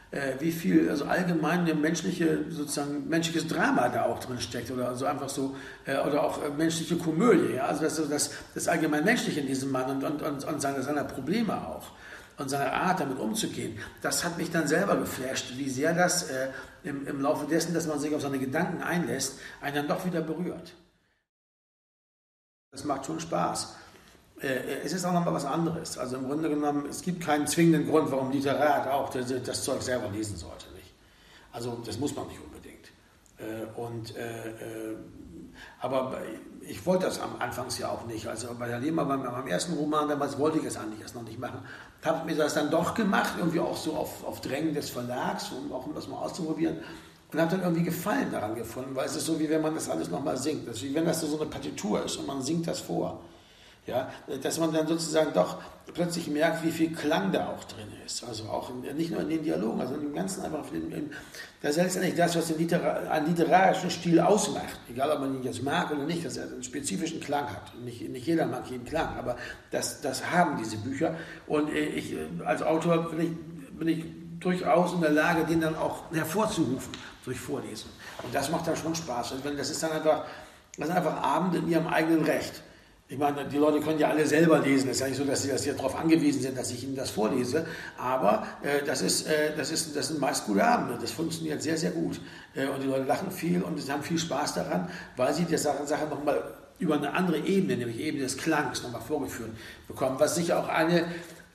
äh, 0.09 0.33
wie 0.39 0.51
viel 0.51 0.89
also 0.89 1.05
allgemein 1.05 1.65
menschliche 1.79 2.45
sozusagen 2.49 3.07
menschliches 3.07 3.47
Drama 3.47 3.89
da 3.89 4.05
auch 4.05 4.17
drin 4.17 4.39
steckt 4.39 4.71
oder 4.71 4.95
so 4.95 5.05
einfach 5.05 5.29
so 5.29 5.55
äh, 5.85 5.95
oder 5.99 6.23
auch 6.23 6.39
menschliche 6.57 6.95
Komödie 6.97 7.53
ja? 7.57 7.65
also 7.65 7.83
das, 7.83 8.09
das, 8.09 8.31
das 8.55 8.67
allgemein 8.67 9.03
menschliche 9.03 9.41
in 9.41 9.45
diesem 9.45 9.71
Mann 9.71 9.91
und, 9.91 10.03
und, 10.03 10.23
und, 10.23 10.43
und 10.43 10.59
seine, 10.59 10.81
seiner 10.81 11.03
Probleme 11.03 11.53
auch 11.55 11.91
und 12.39 12.49
seiner 12.49 12.71
Art, 12.71 12.99
damit 13.01 13.19
umzugehen, 13.19 13.77
das 14.01 14.23
hat 14.23 14.37
mich 14.37 14.49
dann 14.49 14.67
selber 14.67 14.95
geflasht, 14.95 15.57
wie 15.57 15.69
sehr 15.69 15.93
das 15.93 16.29
äh, 16.29 16.49
im, 16.83 17.05
im 17.05 17.21
Laufe 17.21 17.45
dessen, 17.45 17.73
dass 17.73 17.85
man 17.85 17.99
sich 17.99 18.15
auf 18.15 18.21
seine 18.21 18.39
Gedanken 18.39 18.81
einlässt, 18.81 19.39
einen 19.61 19.75
dann 19.75 19.87
doch 19.87 20.05
wieder 20.05 20.21
berührt. 20.21 20.73
Das 22.71 22.85
macht 22.85 23.05
schon 23.05 23.19
Spaß. 23.19 23.75
Äh, 24.41 24.47
äh 24.47 24.81
es 24.85 24.93
ist 24.93 25.03
auch 25.03 25.13
nochmal 25.13 25.33
was 25.33 25.45
anderes. 25.45 25.97
Also 25.97 26.17
im 26.17 26.27
Grunde 26.27 26.49
genommen, 26.49 26.85
es 26.89 27.01
gibt 27.01 27.21
keinen 27.21 27.45
zwingenden 27.45 27.87
Grund, 27.87 28.09
warum 28.11 28.31
Literat 28.31 28.87
auch 28.87 29.09
das, 29.09 29.33
das 29.43 29.63
Zeug 29.63 29.81
selber 29.81 30.09
lesen 30.09 30.37
sollte. 30.37 30.71
Nicht? 30.73 30.93
Also 31.51 31.81
das 31.85 31.99
muss 31.99 32.15
man 32.15 32.27
nicht 32.27 32.39
unbedingt. 32.41 32.87
Äh, 33.37 33.65
und, 33.79 34.15
äh, 34.15 34.49
äh 34.49 34.95
aber 35.81 36.21
ich 36.69 36.85
wollte 36.85 37.05
das 37.05 37.19
am 37.19 37.35
Anfangs 37.39 37.79
ja 37.79 37.89
auch 37.89 38.05
nicht. 38.05 38.27
Also 38.27 38.49
bei 38.57 38.67
der 38.67 38.79
Lehmer, 38.79 39.03
beim, 39.05 39.23
beim 39.23 39.47
ersten 39.47 39.73
Roman 39.73 40.07
damals 40.07 40.37
wollte 40.37 40.59
ich 40.59 40.65
es 40.65 40.77
eigentlich 40.77 41.01
erst 41.01 41.15
noch 41.15 41.23
nicht 41.23 41.39
machen. 41.39 41.59
Habe 42.03 42.25
mir 42.25 42.35
das 42.35 42.53
dann 42.53 42.69
doch 42.69 42.93
gemacht, 42.93 43.33
irgendwie 43.37 43.59
auch 43.59 43.75
so 43.75 43.93
auf, 43.93 44.23
auf 44.23 44.41
Drängen 44.41 44.73
des 44.73 44.89
Verlags, 44.89 45.51
um 45.51 45.71
auch 45.73 45.87
um 45.87 45.95
das 45.95 46.07
mal 46.07 46.17
auszuprobieren. 46.17 46.77
Und 47.31 47.39
habe 47.41 47.51
dann 47.51 47.61
irgendwie 47.61 47.83
Gefallen 47.83 48.31
daran 48.31 48.55
gefunden, 48.55 48.95
weil 48.95 49.05
es 49.05 49.15
ist 49.15 49.25
so, 49.25 49.39
wie 49.39 49.49
wenn 49.49 49.61
man 49.61 49.75
das 49.75 49.89
alles 49.89 50.09
nochmal 50.09 50.37
singt. 50.37 50.67
Das 50.67 50.77
ist 50.77 50.83
wie 50.83 50.93
wenn 50.93 51.05
das 51.05 51.21
so 51.21 51.39
eine 51.39 51.49
Partitur 51.49 52.03
ist 52.03 52.17
und 52.17 52.27
man 52.27 52.41
singt 52.41 52.67
das 52.67 52.79
vor. 52.79 53.19
Ja, 53.89 54.11
dass 54.41 54.59
man 54.59 54.71
dann 54.71 54.87
sozusagen 54.87 55.33
doch 55.33 55.57
plötzlich 55.93 56.27
merkt, 56.27 56.63
wie 56.63 56.71
viel 56.71 56.93
Klang 56.93 57.31
da 57.31 57.47
auch 57.47 57.63
drin 57.63 57.87
ist. 58.05 58.23
Also 58.23 58.43
auch 58.45 58.69
in, 58.69 58.95
nicht 58.95 59.11
nur 59.11 59.21
in 59.21 59.29
den 59.29 59.43
Dialogen, 59.43 59.81
also 59.81 59.95
im 59.95 60.13
Ganzen 60.13 60.43
einfach. 60.43 60.71
In, 60.71 60.91
in, 60.91 61.11
das 61.61 61.71
ist 61.71 61.77
letztendlich 61.77 62.15
das, 62.15 62.35
was 62.35 62.47
den 62.47 62.57
Literar 62.57 63.09
einen 63.09 63.27
literarischen 63.27 63.89
Stil 63.89 64.19
ausmacht. 64.19 64.79
Egal, 64.89 65.11
ob 65.11 65.21
man 65.21 65.35
ihn 65.35 65.43
jetzt 65.43 65.63
mag 65.63 65.91
oder 65.91 66.03
nicht, 66.03 66.25
dass 66.25 66.37
er 66.37 66.45
einen 66.45 66.63
spezifischen 66.63 67.19
Klang 67.19 67.49
hat. 67.49 67.73
Nicht, 67.83 68.07
nicht 68.07 68.27
jeder 68.27 68.45
mag 68.45 68.69
jeden 68.69 68.85
Klang, 68.85 69.17
aber 69.17 69.35
das, 69.71 70.01
das 70.01 70.31
haben 70.31 70.57
diese 70.57 70.77
Bücher. 70.77 71.15
Und 71.47 71.73
ich 71.73 72.15
als 72.45 72.61
Autor 72.61 73.09
bin 73.09 73.19
ich, 73.19 73.77
bin 73.77 73.87
ich 73.87 74.05
durchaus 74.39 74.93
in 74.93 75.01
der 75.01 75.11
Lage, 75.11 75.45
den 75.45 75.61
dann 75.61 75.75
auch 75.75 76.11
hervorzurufen 76.13 76.93
durch 77.25 77.39
Vorlesen. 77.39 77.89
Und 78.23 78.33
das 78.33 78.49
macht 78.49 78.67
dann 78.67 78.75
schon 78.75 78.95
Spaß. 78.95 79.33
Und 79.33 79.43
wenn, 79.43 79.57
das 79.57 79.69
ist 79.69 79.81
dann 79.83 79.91
einfach, 79.91 80.25
das 80.77 80.89
ist 80.89 80.95
einfach 80.95 81.21
Abend 81.21 81.55
in 81.55 81.67
ihrem 81.67 81.87
eigenen 81.87 82.23
Recht. 82.23 82.61
Ich 83.11 83.17
meine, 83.17 83.43
die 83.45 83.57
Leute 83.57 83.79
können 83.79 83.97
ja 83.97 84.09
alle 84.09 84.23
selber 84.27 84.59
lesen. 84.59 84.87
Es 84.87 84.97
ist 84.97 85.01
ja 85.01 85.07
nicht 85.07 85.17
so, 85.17 85.25
dass 85.25 85.41
sie 85.41 85.49
das 85.49 85.63
hier 85.63 85.73
darauf 85.73 85.95
angewiesen 85.95 86.43
sind, 86.43 86.55
dass 86.55 86.69
ich 86.69 86.83
ihnen 86.83 86.95
das 86.95 87.09
vorlese. 87.09 87.65
Aber 87.97 88.45
äh, 88.61 88.85
das, 88.85 89.01
ist, 89.01 89.25
äh, 89.27 89.55
das, 89.57 89.71
ist, 89.71 89.95
das 89.95 90.09
sind 90.09 90.19
meist 90.19 90.45
gute 90.45 90.63
Abende. 90.63 90.95
Das 91.01 91.09
funktioniert 91.09 91.59
sehr, 91.59 91.75
sehr 91.75 91.89
gut. 91.89 92.21
Äh, 92.53 92.67
und 92.67 92.83
die 92.83 92.87
Leute 92.87 93.05
lachen 93.05 93.31
viel 93.31 93.63
und 93.63 93.81
sie 93.81 93.91
haben 93.91 94.03
viel 94.03 94.19
Spaß 94.19 94.53
daran, 94.53 94.91
weil 95.15 95.33
sie 95.33 95.45
die 95.45 95.57
Sache, 95.57 95.87
Sache 95.87 96.05
nochmal 96.05 96.53
über 96.77 96.97
eine 96.97 97.11
andere 97.11 97.39
Ebene, 97.39 97.77
nämlich 97.77 97.99
Ebene 97.99 98.23
des 98.23 98.37
Klangs, 98.37 98.83
nochmal 98.83 99.01
vorgeführt 99.01 99.49
bekommen. 99.87 100.17
Was 100.19 100.35
sicher 100.35 100.59
auch 100.59 100.69
eine, 100.69 101.05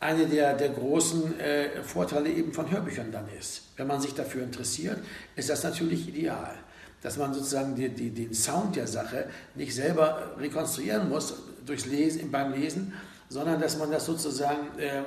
eine 0.01 0.27
der, 0.27 0.55
der 0.55 0.71
großen 0.71 1.39
äh, 1.39 1.83
Vorteile 1.85 2.31
eben 2.31 2.53
von 2.53 2.69
Hörbüchern 2.69 3.13
dann 3.13 3.29
ist. 3.39 3.63
Wenn 3.77 3.87
man 3.87 4.01
sich 4.01 4.13
dafür 4.13 4.43
interessiert, 4.43 4.99
ist 5.37 5.51
das 5.51 5.63
natürlich 5.63 6.09
ideal 6.09 6.57
dass 7.05 7.19
man 7.19 7.35
sozusagen 7.35 7.75
die, 7.75 7.91
die, 7.91 8.11
den 8.11 8.33
Sound 8.33 8.77
der 8.77 8.87
Sache 8.87 9.27
nicht 9.55 9.75
selber 9.75 10.33
rekonstruieren 10.39 11.11
muss 11.11 11.35
durchs 11.67 11.85
Lesen, 11.85 12.31
beim 12.31 12.55
Lesen, 12.55 12.95
sondern 13.29 13.61
dass 13.61 13.79
man 13.79 13.91
das 13.91 14.07
sozusagen 14.07 14.79
äh, 14.79 15.03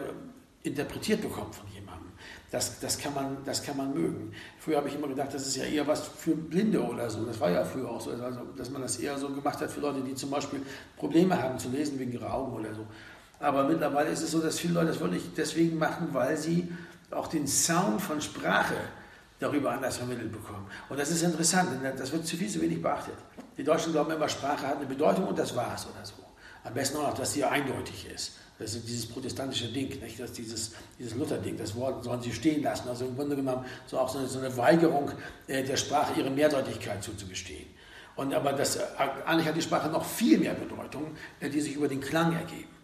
interpretiert 0.62 1.22
bekommt 1.24 1.56
von 1.56 1.68
jemandem. 1.74 2.12
Das, 2.52 2.80
das, 2.80 3.00
kann 3.00 3.16
man, 3.16 3.38
das 3.46 3.64
kann 3.64 3.78
man 3.78 3.96
mögen. 3.96 4.32
Früher 4.60 4.78
habe 4.78 4.90
ich 4.90 4.96
immer 4.96 5.08
gedacht, 5.08 5.34
das 5.34 5.48
ist 5.48 5.56
ja 5.56 5.64
eher 5.64 5.88
was 5.88 6.08
für 6.08 6.36
Blinde 6.36 6.80
oder 6.84 7.10
so. 7.10 7.26
Das 7.26 7.40
war 7.40 7.50
ja 7.50 7.66
früher 7.66 7.90
auch 7.90 8.00
so, 8.00 8.12
dass 8.56 8.70
man 8.70 8.84
das 8.84 8.98
eher 8.98 9.18
so 9.18 9.30
gemacht 9.30 9.60
hat 9.60 9.72
für 9.72 9.80
Leute, 9.80 10.02
die 10.02 10.14
zum 10.14 10.30
Beispiel 10.30 10.62
Probleme 10.98 11.42
haben 11.42 11.58
zu 11.58 11.70
lesen 11.70 11.98
wegen 11.98 12.14
ihrer 12.14 12.32
Augen 12.32 12.54
oder 12.54 12.76
so. 12.76 12.86
Aber 13.40 13.68
mittlerweile 13.68 14.12
ist 14.12 14.22
es 14.22 14.32
so, 14.32 14.40
dass 14.40 14.60
viele 14.60 14.76
Leute 14.76 14.90
das 14.90 15.00
wirklich 15.00 15.24
deswegen 15.36 15.80
machen, 15.80 16.10
weil 16.12 16.38
sie 16.38 16.72
auch 17.10 17.28
den 17.28 17.48
Sound 17.48 18.02
von 18.02 18.22
Sprache 18.22 18.76
darüber 19.40 19.72
anders 19.72 19.98
vermittelt 19.98 20.32
bekommen. 20.32 20.68
Und 20.90 21.00
das 21.00 21.12
ist 21.12 21.22
interessant, 21.24 21.70
denn 21.84 21.98
das 21.98 22.12
wird 22.12 22.26
zu 22.26 22.38
viel 22.38 22.50
zu 22.50 22.62
wenig 22.62 22.82
beachtet. 22.82 23.16
Die 23.58 23.64
Deutschen 23.64 23.92
glauben 23.92 24.12
immer, 24.12 24.30
Sprache 24.30 24.68
hat 24.68 24.78
eine 24.78 24.86
Bedeutung 24.86 25.28
und 25.28 25.38
das 25.38 25.56
war 25.56 25.74
es 25.76 25.86
oder 25.86 26.04
so. 26.04 26.14
Am 26.64 26.74
besten 26.74 26.98
auch 26.98 27.10
noch, 27.10 27.14
dass 27.14 27.34
sie 27.34 27.44
eindeutig 27.44 28.08
ist. 28.14 28.34
Das 28.60 28.74
ist 28.74 28.88
dieses 28.88 29.06
protestantische 29.06 29.68
Ding, 29.68 29.90
nicht? 30.02 30.20
Das 30.20 30.32
dieses, 30.32 30.72
dieses 30.98 31.16
Luther-Ding, 31.16 31.58
das 31.58 31.76
Wort 31.76 32.04
sollen 32.04 32.22
sie 32.22 32.34
stehen 32.34 32.64
lassen. 32.64 32.90
Also 32.90 33.06
im 33.06 33.16
Grunde 33.16 33.36
genommen 33.36 33.64
so 33.86 34.00
auch 34.00 34.10
so 34.10 34.18
eine, 34.18 34.28
so 34.28 34.40
eine 34.40 34.56
Weigerung 34.58 35.12
äh, 35.46 35.64
der 35.64 35.78
Sprache, 35.78 36.20
ihre 36.20 36.32
Mehrdeutigkeit 36.32 37.04
zuzugestehen. 37.04 37.68
Und 38.16 38.34
aber 38.34 38.54
das, 38.54 38.78
äh, 38.78 38.82
eigentlich 39.26 39.48
hat 39.48 39.56
die 39.56 39.62
Sprache 39.62 39.90
noch 39.90 40.04
viel 40.04 40.40
mehr 40.40 40.56
Bedeutung, 40.56 41.16
äh, 41.40 41.50
die 41.50 41.62
sich 41.62 41.76
über 41.76 41.88
den 41.88 42.02
Klang 42.02 42.34
ergeben. 42.34 42.77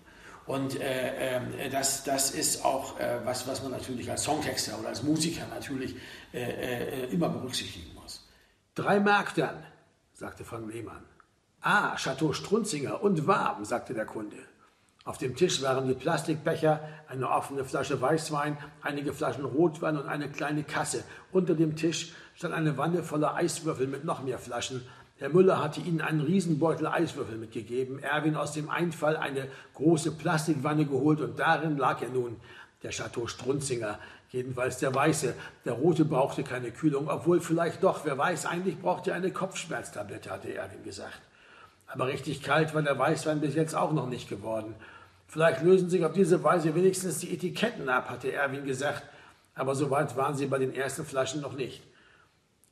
Und 0.45 0.79
äh, 0.79 1.37
äh, 1.37 1.69
das, 1.69 2.03
das 2.03 2.31
ist 2.31 2.65
auch 2.65 2.99
äh, 2.99 3.19
was, 3.23 3.47
was 3.47 3.63
man 3.63 3.71
natürlich 3.71 4.11
als 4.11 4.23
Songtexter 4.23 4.77
oder 4.77 4.89
als 4.89 5.03
Musiker 5.03 5.47
natürlich 5.47 5.95
äh, 6.33 6.41
äh, 6.41 7.05
immer 7.13 7.29
berücksichtigen 7.29 7.93
muss. 7.95 8.27
Drei 8.75 8.99
Mark 8.99 9.35
dann, 9.35 9.63
sagte 10.13 10.43
von 10.43 10.69
Lehmann. 10.69 11.03
Ah, 11.61 11.95
Chateau 11.95 12.33
Strunzinger 12.33 13.01
und 13.01 13.25
warm, 13.25 13.63
sagte 13.63 13.93
der 13.93 14.05
Kunde. 14.05 14.35
Auf 15.05 15.17
dem 15.17 15.35
Tisch 15.35 15.61
waren 15.61 15.87
die 15.87 15.93
Plastikbecher, 15.93 16.79
eine 17.07 17.29
offene 17.29 17.65
Flasche 17.65 18.01
Weißwein, 18.01 18.57
einige 18.81 19.13
Flaschen 19.13 19.45
Rotwein 19.45 19.97
und 19.97 20.07
eine 20.07 20.29
kleine 20.29 20.63
Kasse. 20.63 21.03
Unter 21.31 21.55
dem 21.55 21.75
Tisch 21.75 22.13
stand 22.35 22.53
eine 22.53 22.77
Wanne 22.77 23.03
voller 23.03 23.35
Eiswürfel 23.35 23.87
mit 23.87 24.05
noch 24.05 24.23
mehr 24.23 24.39
Flaschen, 24.39 24.81
Herr 25.17 25.29
Müller 25.29 25.63
hatte 25.63 25.79
ihnen 25.79 26.01
einen 26.01 26.21
Riesenbeutel 26.21 26.87
Eiswürfel 26.87 27.37
mitgegeben, 27.37 27.99
Erwin 27.99 28.35
aus 28.35 28.53
dem 28.53 28.69
Einfall 28.69 29.15
eine 29.15 29.47
große 29.75 30.11
Plastikwanne 30.11 30.85
geholt 30.85 31.21
und 31.21 31.39
darin 31.39 31.77
lag 31.77 32.01
er 32.01 32.09
nun, 32.09 32.37
der 32.81 32.91
Chateau 32.91 33.27
Strunzinger, 33.27 33.99
jedenfalls 34.31 34.79
der 34.79 34.93
Weiße. 34.93 35.35
Der 35.65 35.73
Rote 35.73 36.03
brauchte 36.03 36.43
keine 36.43 36.71
Kühlung, 36.71 37.07
obwohl 37.09 37.39
vielleicht 37.39 37.83
doch, 37.83 38.05
wer 38.05 38.17
weiß, 38.17 38.45
eigentlich 38.45 38.79
brauchte 38.79 39.11
er 39.11 39.17
eine 39.17 39.31
Kopfschmerztablette, 39.31 40.29
hatte 40.31 40.53
Erwin 40.53 40.83
gesagt. 40.83 41.21
Aber 41.87 42.07
richtig 42.07 42.41
kalt 42.41 42.73
war 42.73 42.81
der 42.81 42.97
Weißwein 42.97 43.39
bis 43.39 43.55
jetzt 43.55 43.75
auch 43.75 43.93
noch 43.93 44.09
nicht 44.09 44.27
geworden. 44.27 44.75
Vielleicht 45.27 45.61
lösen 45.61 45.89
sich 45.89 46.03
auf 46.03 46.13
diese 46.13 46.43
Weise 46.43 46.75
wenigstens 46.75 47.19
die 47.19 47.33
Etiketten 47.33 47.87
ab, 47.87 48.09
hatte 48.09 48.31
Erwin 48.31 48.65
gesagt, 48.65 49.03
aber 49.55 49.75
so 49.75 49.89
weit 49.91 50.15
waren 50.17 50.35
sie 50.35 50.47
bei 50.47 50.57
den 50.57 50.73
ersten 50.73 51.05
Flaschen 51.05 51.41
noch 51.41 51.53
nicht. 51.53 51.83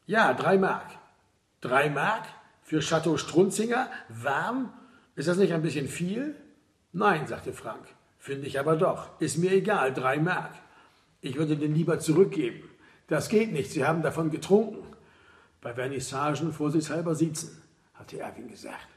Ja, 0.08 0.34
drei 0.34 0.58
Mark. 0.58 1.01
Drei 1.62 1.92
Mark 1.92 2.26
für 2.64 2.80
Chateau 2.80 3.18
Strunzinger? 3.18 3.90
Warm? 4.10 4.74
Ist 5.16 5.28
das 5.28 5.38
nicht 5.38 5.54
ein 5.54 5.62
bisschen 5.62 5.88
viel? 5.88 6.36
Nein, 6.92 7.28
sagte 7.28 7.54
Frank. 7.54 7.86
Finde 8.18 8.48
ich 8.48 8.60
aber 8.60 8.76
doch. 8.76 9.20
Ist 9.22 9.38
mir 9.38 9.52
egal, 9.52 9.94
drei 9.94 10.18
Mark. 10.18 10.54
Ich 11.22 11.38
würde 11.38 11.56
den 11.56 11.76
lieber 11.76 12.00
zurückgeben. 12.00 12.68
Das 13.08 13.30
geht 13.30 13.52
nicht, 13.52 13.72
Sie 13.72 13.86
haben 13.86 14.02
davon 14.02 14.32
getrunken. 14.32 14.88
Bei 15.62 15.74
Vernissagen 15.76 16.52
vorsichtshalber 16.52 17.14
sitzen, 17.14 17.62
hatte 17.94 18.20
Erwin 18.20 18.48
gesagt. 18.48 18.88